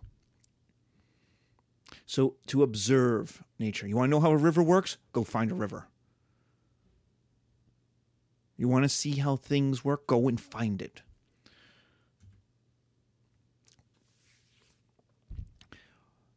So, 2.06 2.36
to 2.48 2.64
observe 2.64 3.44
nature, 3.60 3.88
you 3.88 3.96
want 3.96 4.10
to 4.10 4.12
know 4.12 4.20
how 4.20 4.32
a 4.32 4.38
river 4.38 4.64
works? 4.64 4.98
Go 5.14 5.24
find 5.24 5.52
a 5.52 5.56
river. 5.56 5.88
You 8.60 8.68
want 8.68 8.84
to 8.84 8.90
see 8.90 9.14
how 9.14 9.38
things 9.38 9.86
work? 9.86 10.06
Go 10.06 10.28
and 10.28 10.38
find 10.40 10.82
it. 10.82 11.02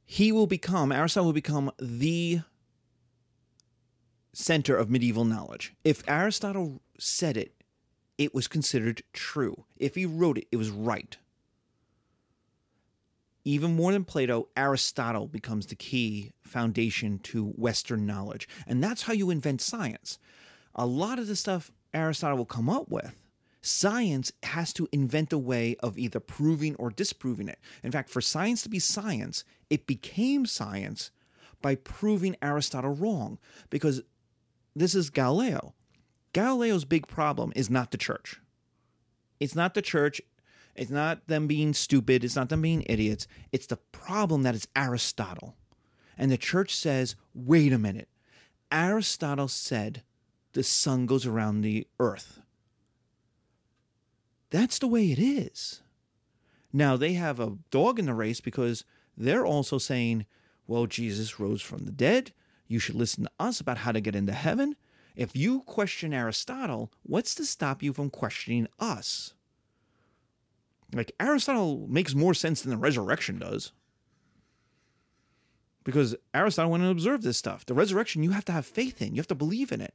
He 0.04 0.30
will 0.30 0.46
become, 0.46 0.92
Aristotle 0.92 1.26
will 1.26 1.32
become 1.32 1.72
the 1.80 2.42
center 4.32 4.76
of 4.76 4.88
medieval 4.88 5.24
knowledge. 5.24 5.74
If 5.82 6.08
Aristotle 6.08 6.80
said 6.96 7.36
it, 7.36 7.56
it 8.16 8.32
was 8.32 8.46
considered 8.46 9.02
true. 9.12 9.64
If 9.76 9.96
he 9.96 10.06
wrote 10.06 10.38
it, 10.38 10.46
it 10.52 10.56
was 10.58 10.70
right. 10.70 11.16
Even 13.44 13.74
more 13.74 13.90
than 13.90 14.04
Plato, 14.04 14.46
Aristotle 14.56 15.26
becomes 15.26 15.66
the 15.66 15.74
key 15.74 16.30
foundation 16.44 17.18
to 17.24 17.46
Western 17.46 18.06
knowledge. 18.06 18.48
And 18.64 18.80
that's 18.80 19.02
how 19.02 19.12
you 19.12 19.30
invent 19.30 19.60
science. 19.60 20.20
A 20.76 20.86
lot 20.86 21.18
of 21.18 21.26
the 21.26 21.34
stuff 21.34 21.72
Aristotle 21.95 22.38
will 22.38 22.45
come 22.45 22.68
up 22.68 22.88
with, 22.88 23.14
science 23.61 24.32
has 24.43 24.72
to 24.74 24.88
invent 24.93 25.32
a 25.32 25.38
way 25.38 25.76
of 25.80 25.99
either 25.99 26.20
proving 26.20 26.74
or 26.76 26.90
disproving 26.90 27.49
it. 27.49 27.59
In 27.82 27.93
fact, 27.93 28.11
for 28.11 28.20
science 28.20 28.62
to 28.62 28.68
be 28.68 28.78
science, 28.78 29.45
it 29.70 29.86
became 29.86 30.47
science 30.47 31.11
by 31.61 31.76
proving 31.76 32.36
Aristotle 32.43 32.95
wrong. 32.95 33.38
Because 33.70 34.03
this 34.74 34.95
is 34.95 35.11
Galileo. 35.11 35.74
Galileo's 36.32 36.84
big 36.84 37.07
problem 37.07 37.53
is 37.55 37.70
not 37.70 37.90
the 37.90 37.99
church. 37.99 38.40
It's 39.38 39.55
not 39.55 39.74
the 39.74 39.82
church. 39.82 40.20
It's 40.74 40.90
not 40.90 41.26
them 41.26 41.47
being 41.47 41.74
stupid. 41.74 42.24
It's 42.24 42.36
not 42.36 42.49
them 42.49 42.62
being 42.62 42.84
idiots. 42.86 43.26
It's 43.53 43.66
the 43.66 43.76
problem 43.76 44.43
that 44.43 44.55
it's 44.55 44.66
Aristotle. 44.74 45.57
And 46.16 46.30
the 46.30 46.38
church 46.38 46.74
says, 46.74 47.16
wait 47.34 47.72
a 47.72 47.78
minute. 47.78 48.09
Aristotle 48.70 49.49
said 49.49 50.03
the 50.53 50.62
sun 50.62 51.07
goes 51.07 51.26
around 51.26 51.61
the 51.61 51.86
earth. 51.98 52.40
That's 54.50 54.78
the 54.78 54.86
way 54.86 55.11
it 55.11 55.18
is. 55.18 55.82
Now, 56.72 56.96
they 56.96 57.14
have 57.14 57.40
a 57.40 57.57
dog 57.70 57.98
in 57.98 58.07
the 58.07 58.14
race 58.14 58.40
because 58.40 58.84
they're 59.16 59.46
also 59.46 59.78
saying, 59.78 60.26
well, 60.66 60.86
Jesus 60.86 61.40
rose 61.40 61.62
from 61.62 61.84
the 61.84 61.92
dead. 61.92 62.32
You 62.66 62.78
should 62.78 62.94
listen 62.94 63.24
to 63.24 63.30
us 63.38 63.61
about 63.61 63.78
how 63.78 63.92
to 63.92 64.00
get 64.00 64.14
into 64.14 64.32
heaven. 64.32 64.76
If 65.14 65.36
you 65.36 65.61
question 65.62 66.14
Aristotle, 66.14 66.90
what's 67.03 67.34
to 67.34 67.44
stop 67.44 67.82
you 67.82 67.92
from 67.92 68.11
questioning 68.11 68.68
us? 68.78 69.34
Like, 70.94 71.12
Aristotle 71.20 71.86
makes 71.88 72.14
more 72.14 72.34
sense 72.34 72.62
than 72.62 72.70
the 72.70 72.76
resurrection 72.76 73.38
does. 73.38 73.72
Because 75.84 76.14
Aristotle 76.32 76.70
went 76.70 76.82
and 76.84 76.92
observed 76.92 77.22
this 77.24 77.38
stuff. 77.38 77.66
The 77.66 77.74
resurrection, 77.74 78.22
you 78.22 78.30
have 78.30 78.44
to 78.46 78.53
have 78.53 78.66
faith 78.66 79.03
in, 79.03 79.14
you 79.14 79.20
have 79.20 79.26
to 79.28 79.34
believe 79.34 79.72
in 79.72 79.80
it. 79.80 79.94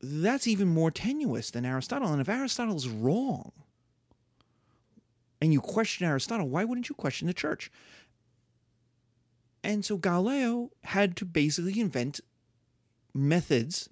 That's 0.00 0.46
even 0.46 0.68
more 0.68 0.90
tenuous 0.90 1.50
than 1.50 1.64
Aristotle. 1.64 2.12
And 2.12 2.20
if 2.20 2.28
Aristotle's 2.28 2.88
wrong, 2.88 3.52
and 5.40 5.52
you 5.52 5.60
question 5.60 6.06
Aristotle, 6.06 6.48
why 6.48 6.64
wouldn't 6.64 6.88
you 6.88 6.94
question 6.94 7.26
the 7.26 7.34
church? 7.34 7.70
And 9.62 9.84
so 9.84 9.96
Galileo 9.96 10.70
had 10.84 11.16
to 11.16 11.24
basically 11.24 11.80
invent 11.80 12.20
methods 13.14 13.88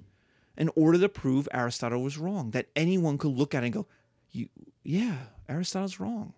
in 0.57 0.71
order 0.75 0.99
to 0.99 1.09
prove 1.09 1.49
Aristotle 1.53 2.03
was 2.03 2.19
wrong, 2.19 2.53
that 2.53 2.69
anyone 2.75 3.19
could 3.19 3.33
look 3.33 3.55
at 3.55 3.63
it 3.63 3.67
and 3.67 3.75
go, 3.75 3.87
yeah, 4.83 5.17
Aristotle's 5.49 6.01
wrong. 6.01 6.33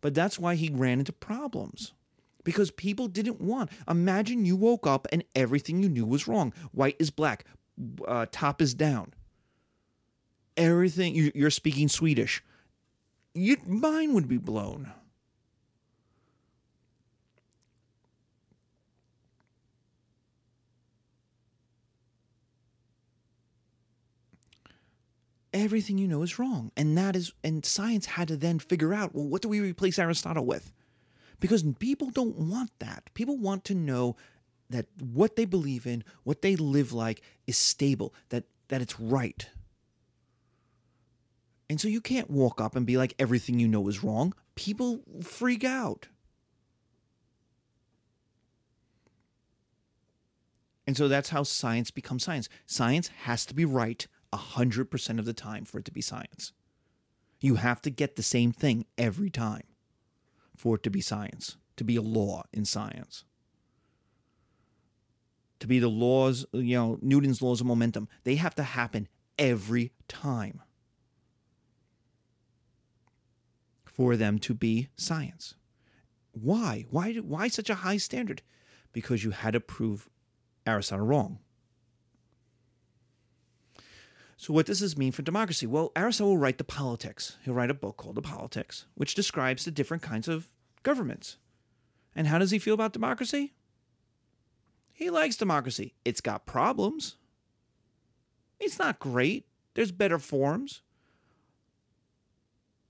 But 0.00 0.14
that's 0.14 0.38
why 0.38 0.56
he 0.56 0.68
ran 0.68 0.98
into 0.98 1.12
problems. 1.12 1.92
Because 2.44 2.72
people 2.72 3.06
didn't 3.06 3.40
want. 3.40 3.70
Imagine 3.88 4.44
you 4.44 4.56
woke 4.56 4.86
up 4.86 5.06
and 5.12 5.22
everything 5.34 5.82
you 5.82 5.88
knew 5.88 6.04
was 6.04 6.26
wrong. 6.26 6.52
White 6.72 6.96
is 6.98 7.10
black, 7.10 7.44
uh, 8.06 8.26
top 8.30 8.60
is 8.62 8.74
down. 8.74 9.12
Everything, 10.56 11.14
you, 11.14 11.32
you're 11.34 11.50
speaking 11.50 11.88
Swedish. 11.88 12.42
Your 13.34 13.56
mind 13.66 14.14
would 14.14 14.28
be 14.28 14.36
blown. 14.36 14.92
everything 25.52 25.98
you 25.98 26.08
know 26.08 26.22
is 26.22 26.38
wrong. 26.38 26.70
And 26.76 26.96
that 26.96 27.16
is, 27.16 27.32
and 27.44 27.64
science 27.64 28.06
had 28.06 28.28
to 28.28 28.36
then 28.36 28.58
figure 28.58 28.94
out, 28.94 29.14
well, 29.14 29.26
what 29.26 29.42
do 29.42 29.48
we 29.48 29.60
replace 29.60 29.98
Aristotle 29.98 30.46
with? 30.46 30.72
Because 31.40 31.64
people 31.78 32.10
don't 32.10 32.36
want 32.36 32.70
that. 32.78 33.10
People 33.14 33.36
want 33.36 33.64
to 33.64 33.74
know 33.74 34.16
that 34.72 34.86
what 35.00 35.36
they 35.36 35.44
believe 35.44 35.86
in, 35.86 36.04
what 36.24 36.42
they 36.42 36.56
live 36.56 36.92
like 36.92 37.22
is 37.46 37.56
stable, 37.56 38.14
that, 38.30 38.44
that 38.68 38.82
it's 38.82 38.98
right. 38.98 39.48
And 41.70 41.80
so 41.80 41.88
you 41.88 42.00
can't 42.00 42.30
walk 42.30 42.60
up 42.60 42.76
and 42.76 42.84
be 42.84 42.98
like, 42.98 43.14
everything 43.18 43.58
you 43.58 43.68
know 43.68 43.88
is 43.88 44.04
wrong. 44.04 44.34
People 44.54 45.00
freak 45.22 45.64
out. 45.64 46.08
And 50.86 50.96
so 50.96 51.08
that's 51.08 51.30
how 51.30 51.44
science 51.44 51.90
becomes 51.90 52.24
science. 52.24 52.48
Science 52.66 53.08
has 53.22 53.46
to 53.46 53.54
be 53.54 53.64
right 53.64 54.06
100% 54.32 55.18
of 55.18 55.24
the 55.24 55.32
time 55.32 55.64
for 55.64 55.78
it 55.78 55.84
to 55.84 55.92
be 55.92 56.00
science. 56.00 56.52
You 57.40 57.56
have 57.56 57.80
to 57.82 57.90
get 57.90 58.16
the 58.16 58.22
same 58.22 58.52
thing 58.52 58.86
every 58.98 59.30
time 59.30 59.64
for 60.56 60.76
it 60.76 60.82
to 60.82 60.90
be 60.90 61.00
science, 61.00 61.56
to 61.76 61.84
be 61.84 61.96
a 61.96 62.02
law 62.02 62.42
in 62.52 62.64
science. 62.64 63.24
To 65.62 65.68
be 65.68 65.78
the 65.78 65.86
laws, 65.86 66.44
you 66.50 66.74
know, 66.74 66.98
Newton's 67.02 67.40
laws 67.40 67.60
of 67.60 67.68
momentum, 67.68 68.08
they 68.24 68.34
have 68.34 68.56
to 68.56 68.64
happen 68.64 69.06
every 69.38 69.92
time 70.08 70.60
for 73.84 74.16
them 74.16 74.40
to 74.40 74.54
be 74.54 74.88
science. 74.96 75.54
Why? 76.32 76.86
Why, 76.90 77.12
why 77.14 77.46
such 77.46 77.70
a 77.70 77.76
high 77.76 77.98
standard? 77.98 78.42
Because 78.92 79.22
you 79.22 79.30
had 79.30 79.52
to 79.52 79.60
prove 79.60 80.10
Aristotle 80.66 81.06
wrong. 81.06 81.38
So, 84.36 84.52
what 84.52 84.66
does 84.66 84.80
this 84.80 84.98
mean 84.98 85.12
for 85.12 85.22
democracy? 85.22 85.68
Well, 85.68 85.92
Aristotle 85.94 86.32
will 86.32 86.38
write 86.38 86.58
the 86.58 86.64
Politics. 86.64 87.36
He'll 87.44 87.54
write 87.54 87.70
a 87.70 87.74
book 87.74 87.98
called 87.98 88.16
The 88.16 88.22
Politics, 88.22 88.86
which 88.96 89.14
describes 89.14 89.64
the 89.64 89.70
different 89.70 90.02
kinds 90.02 90.26
of 90.26 90.50
governments. 90.82 91.36
And 92.16 92.26
how 92.26 92.38
does 92.38 92.50
he 92.50 92.58
feel 92.58 92.74
about 92.74 92.92
democracy? 92.92 93.52
He 94.92 95.10
likes 95.10 95.36
democracy. 95.36 95.94
It's 96.04 96.20
got 96.20 96.46
problems. 96.46 97.16
It's 98.60 98.78
not 98.78 98.98
great. 98.98 99.46
There's 99.74 99.92
better 99.92 100.18
forms. 100.18 100.82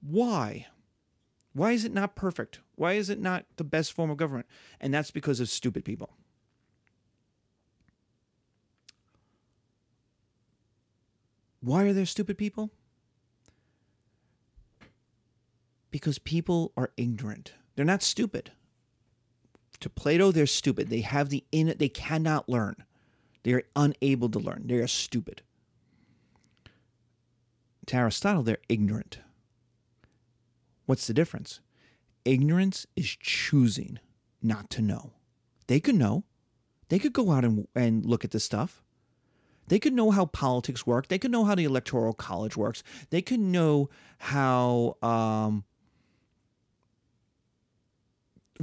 Why? 0.01 0.67
Why 1.53 1.73
is 1.73 1.85
it 1.85 1.93
not 1.93 2.17
perfect? 2.17 2.61
Why 2.75 2.95
is 2.95 3.09
it 3.09 3.21
not 3.21 3.45
the 3.57 3.65
best 3.65 3.93
form 3.93 4.11
of 4.11 4.17
government? 4.17 4.47
And 4.81 4.93
that's 4.93 5.11
because 5.11 5.41
of 5.41 5.49
stupid 5.49 5.85
people. 5.85 6.11
Why 11.61 11.85
are 11.85 11.93
there 11.93 12.07
stupid 12.07 12.37
people? 12.37 12.71
Because 15.91 16.19
people 16.19 16.73
are 16.77 16.91
ignorant. 16.97 17.53
They're 17.77 17.85
not 17.85 18.03
stupid. 18.03 18.51
To 19.81 19.91
Plato, 19.91 20.31
they're 20.31 20.47
stupid. 20.47 20.91
They 20.91 21.01
have 21.01 21.29
the 21.29 21.45
in 21.51 21.75
they 21.79 21.89
cannot 21.89 22.49
learn. 22.49 22.77
They 23.43 23.53
are 23.53 23.65
unable 23.75 24.29
to 24.31 24.39
learn. 24.39 24.65
They 24.67 24.77
are 24.77 24.87
stupid. 24.87 25.43
To 27.87 27.97
Aristotle, 27.97 28.43
they're 28.43 28.59
ignorant. 28.69 29.19
What's 30.87 31.07
the 31.07 31.15
difference? 31.15 31.61
Ignorance 32.25 32.87
is 32.95 33.17
choosing 33.21 33.99
not 34.41 34.71
to 34.71 34.83
know. 34.83 35.13
They 35.67 35.81
could 35.81 35.97
know. 35.97 36.25
They 36.89 36.99
could 36.99 37.13
go 37.13 37.33
out 37.33 37.45
and, 37.45 37.67
and 37.75 38.05
look 38.05 38.25
at 38.25 38.31
this 38.31 38.45
stuff. 38.45 38.83
They 39.69 39.79
could 39.79 39.95
know 39.95 40.11
how 40.11 40.27
politics 40.27 40.87
work. 40.87 41.09
They 41.09 41.19
could 41.19 41.31
know 41.31 41.45
how 41.45 41.55
the 41.55 41.65
electoral 41.65 42.13
college 42.13 42.57
works. 42.57 42.83
They 43.11 43.23
could 43.23 43.41
know 43.41 43.89
how 44.19 44.97
um, 45.03 45.65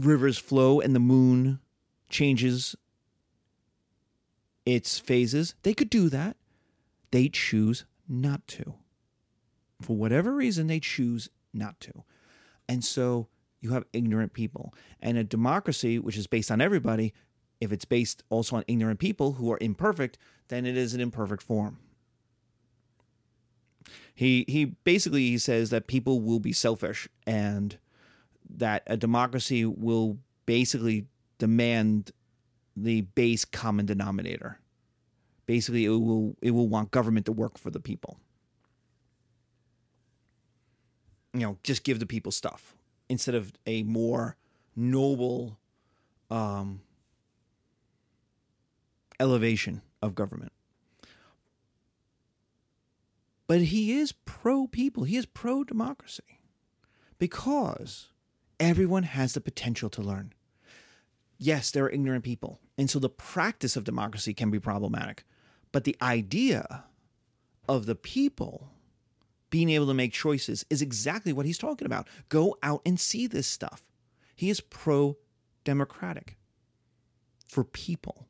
rivers 0.05 0.37
flow 0.37 0.79
and 0.79 0.95
the 0.95 0.99
moon 0.99 1.59
changes 2.09 2.75
its 4.65 4.99
phases. 4.99 5.55
They 5.63 5.73
could 5.73 5.89
do 5.89 6.09
that. 6.09 6.37
They 7.11 7.29
choose 7.29 7.85
not 8.07 8.47
to. 8.49 8.75
For 9.81 9.95
whatever 9.95 10.33
reason, 10.35 10.67
they 10.67 10.79
choose 10.79 11.29
not 11.53 11.79
to. 11.81 12.03
And 12.67 12.83
so 12.83 13.27
you 13.61 13.71
have 13.71 13.85
ignorant 13.93 14.33
people. 14.33 14.73
And 14.99 15.17
a 15.17 15.23
democracy, 15.23 15.97
which 15.99 16.17
is 16.17 16.27
based 16.27 16.51
on 16.51 16.61
everybody, 16.61 17.13
If 17.59 17.71
it's 17.71 17.85
based 17.85 18.23
also 18.29 18.55
on 18.57 18.63
ignorant 18.67 18.99
people 18.99 19.33
who 19.33 19.51
are 19.51 19.57
imperfect, 19.59 20.17
then 20.47 20.65
it 20.65 20.77
is 20.77 20.93
an 20.93 21.01
imperfect 21.01 21.43
form. 21.43 21.79
He 24.13 24.45
he 24.47 24.65
basically 24.65 25.29
he 25.29 25.37
says 25.37 25.69
that 25.69 25.87
people 25.87 26.21
will 26.21 26.39
be 26.39 26.53
selfish 26.53 27.07
and 27.25 27.77
that 28.49 28.83
a 28.87 28.97
democracy 28.97 29.65
will 29.65 30.17
basically 30.45 31.05
demand 31.37 32.11
the 32.75 33.01
base 33.01 33.45
common 33.45 33.85
denominator. 33.85 34.59
Basically, 35.45 35.85
it 35.85 35.89
will 35.89 36.35
it 36.41 36.51
will 36.51 36.67
want 36.67 36.91
government 36.91 37.25
to 37.25 37.31
work 37.31 37.57
for 37.57 37.69
the 37.69 37.79
people. 37.79 38.19
You 41.33 41.41
know, 41.41 41.57
just 41.63 41.83
give 41.83 41.99
the 41.99 42.05
people 42.05 42.31
stuff 42.31 42.75
instead 43.07 43.35
of 43.35 43.53
a 43.65 43.83
more 43.83 44.35
noble 44.75 45.57
um, 46.29 46.81
elevation 49.19 49.81
of 50.01 50.15
government. 50.15 50.51
But 53.47 53.61
he 53.61 53.99
is 53.99 54.11
pro 54.11 54.67
people, 54.67 55.03
he 55.03 55.17
is 55.17 55.25
pro 55.25 55.63
democracy 55.63 56.39
because 57.17 58.09
everyone 58.59 59.03
has 59.03 59.33
the 59.33 59.41
potential 59.41 59.89
to 59.91 60.01
learn. 60.01 60.33
Yes, 61.37 61.71
there 61.71 61.85
are 61.85 61.89
ignorant 61.89 62.23
people. 62.23 62.59
And 62.77 62.89
so 62.89 62.99
the 62.99 63.09
practice 63.09 63.75
of 63.75 63.83
democracy 63.83 64.33
can 64.33 64.51
be 64.51 64.59
problematic. 64.59 65.23
But 65.71 65.83
the 65.83 65.95
idea 66.01 66.83
of 67.67 67.85
the 67.85 67.95
people 67.95 68.69
being 69.49 69.69
able 69.69 69.87
to 69.87 69.93
make 69.93 70.11
choices 70.11 70.65
is 70.69 70.81
exactly 70.81 71.33
what 71.33 71.45
he's 71.45 71.57
talking 71.57 71.85
about. 71.85 72.07
Go 72.27 72.57
out 72.61 72.81
and 72.85 72.99
see 72.99 73.27
this 73.27 73.47
stuff. 73.47 73.83
He 74.35 74.49
is 74.49 74.61
pro 74.61 75.17
democratic 75.63 76.37
for 77.47 77.63
people. 77.63 78.27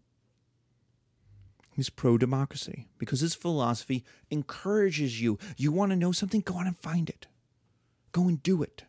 He's 1.75 1.89
pro 1.89 2.17
democracy 2.17 2.88
because 2.97 3.21
his 3.21 3.36
philosophy 3.36 4.03
encourages 4.30 5.21
you. 5.21 5.38
You 5.55 5.71
want 5.71 5.91
to 5.91 5.95
know 5.95 6.11
something? 6.11 6.41
Go 6.41 6.55
on 6.55 6.67
and 6.67 6.77
find 6.77 7.09
it. 7.09 7.27
Go 8.11 8.23
and 8.23 8.41
do 8.43 8.63
it. 8.63 8.84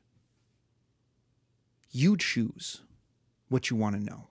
You 1.91 2.17
choose 2.17 2.83
what 3.49 3.71
you 3.71 3.77
want 3.77 3.97
to 3.97 4.03
know. 4.03 4.29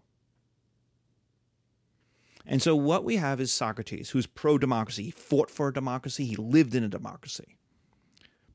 And 2.45 2.61
so, 2.61 2.75
what 2.75 3.03
we 3.03 3.17
have 3.17 3.39
is 3.39 3.53
Socrates, 3.53 4.09
who's 4.09 4.25
pro 4.25 4.57
democracy. 4.57 5.03
He 5.03 5.11
fought 5.11 5.51
for 5.51 5.67
a 5.67 5.73
democracy, 5.73 6.25
he 6.25 6.35
lived 6.35 6.73
in 6.73 6.83
a 6.83 6.87
democracy. 6.87 7.57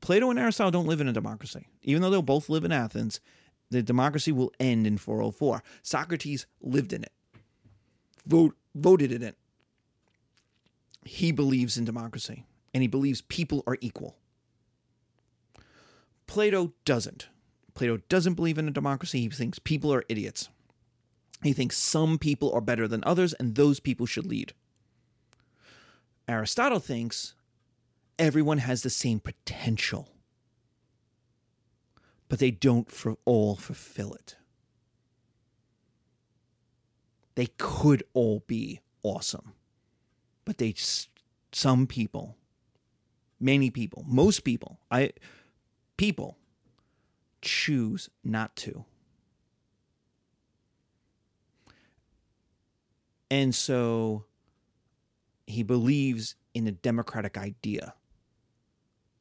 Plato 0.01 0.29
and 0.29 0.37
Aristotle 0.37 0.71
don't 0.71 0.87
live 0.87 1.01
in 1.01 1.07
a 1.07 1.13
democracy. 1.13 1.67
Even 1.81 2.01
though 2.01 2.09
they'll 2.09 2.21
both 2.21 2.49
live 2.49 2.65
in 2.65 2.71
Athens, 2.71 3.21
the 3.71 3.81
democracy 3.81 4.31
will 4.31 4.51
end 4.59 4.85
in 4.85 4.97
404. 4.97 5.63
Socrates 5.81 6.45
lived 6.61 6.93
in 6.93 7.03
it, 7.03 7.13
vote, 8.25 8.55
voted 8.75 9.11
in 9.11 9.23
it. 9.23 9.37
He 11.05 11.31
believes 11.31 11.77
in 11.77 11.85
democracy, 11.85 12.45
and 12.73 12.81
he 12.81 12.87
believes 12.87 13.21
people 13.21 13.63
are 13.65 13.77
equal. 13.79 14.17
Plato 16.27 16.73
doesn't. 16.83 17.29
Plato 17.75 17.97
doesn't 18.09 18.35
believe 18.35 18.57
in 18.57 18.67
a 18.67 18.71
democracy. 18.71 19.19
He 19.19 19.29
thinks 19.29 19.59
people 19.59 19.93
are 19.93 20.05
idiots. 20.07 20.49
He 21.43 21.53
thinks 21.53 21.77
some 21.77 22.17
people 22.17 22.51
are 22.53 22.61
better 22.61 22.87
than 22.87 23.03
others, 23.03 23.33
and 23.33 23.53
those 23.53 23.79
people 23.79 24.05
should 24.05 24.25
lead. 24.25 24.53
Aristotle 26.27 26.79
thinks 26.79 27.35
everyone 28.17 28.59
has 28.59 28.81
the 28.81 28.89
same 28.89 29.19
potential, 29.19 30.09
but 32.29 32.39
they 32.39 32.49
don't 32.49 32.89
for 32.89 33.17
all 33.25 33.55
fulfill 33.55 34.13
it. 34.13 34.37
They 37.35 37.47
could 37.57 38.03
all 38.13 38.43
be 38.47 38.79
awesome, 39.03 39.53
but 40.45 40.57
they 40.57 40.73
some 41.51 41.85
people, 41.85 42.37
many 43.39 43.69
people, 43.69 44.05
most 44.07 44.45
people, 44.45 44.79
I 44.89 45.11
people 45.97 46.37
choose 47.45 48.09
not 48.23 48.55
to. 48.57 48.83
And 53.29 53.53
so 53.53 54.25
he 55.47 55.63
believes 55.63 56.35
in 56.53 56.67
a 56.67 56.71
democratic 56.71 57.37
idea 57.37 57.93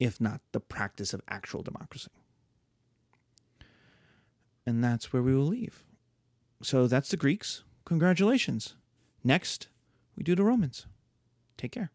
if 0.00 0.20
not 0.20 0.40
the 0.52 0.60
practice 0.60 1.14
of 1.14 1.20
actual 1.28 1.62
democracy. 1.62 2.10
And 4.66 4.82
that's 4.82 5.12
where 5.12 5.22
we 5.22 5.34
will 5.34 5.44
leave. 5.44 5.84
So 6.62 6.86
that's 6.86 7.10
the 7.10 7.16
Greeks. 7.16 7.62
Congratulations. 7.84 8.74
Next, 9.22 9.68
we 10.16 10.22
do 10.22 10.34
the 10.34 10.44
Romans. 10.44 10.86
Take 11.56 11.72
care. 11.72 11.90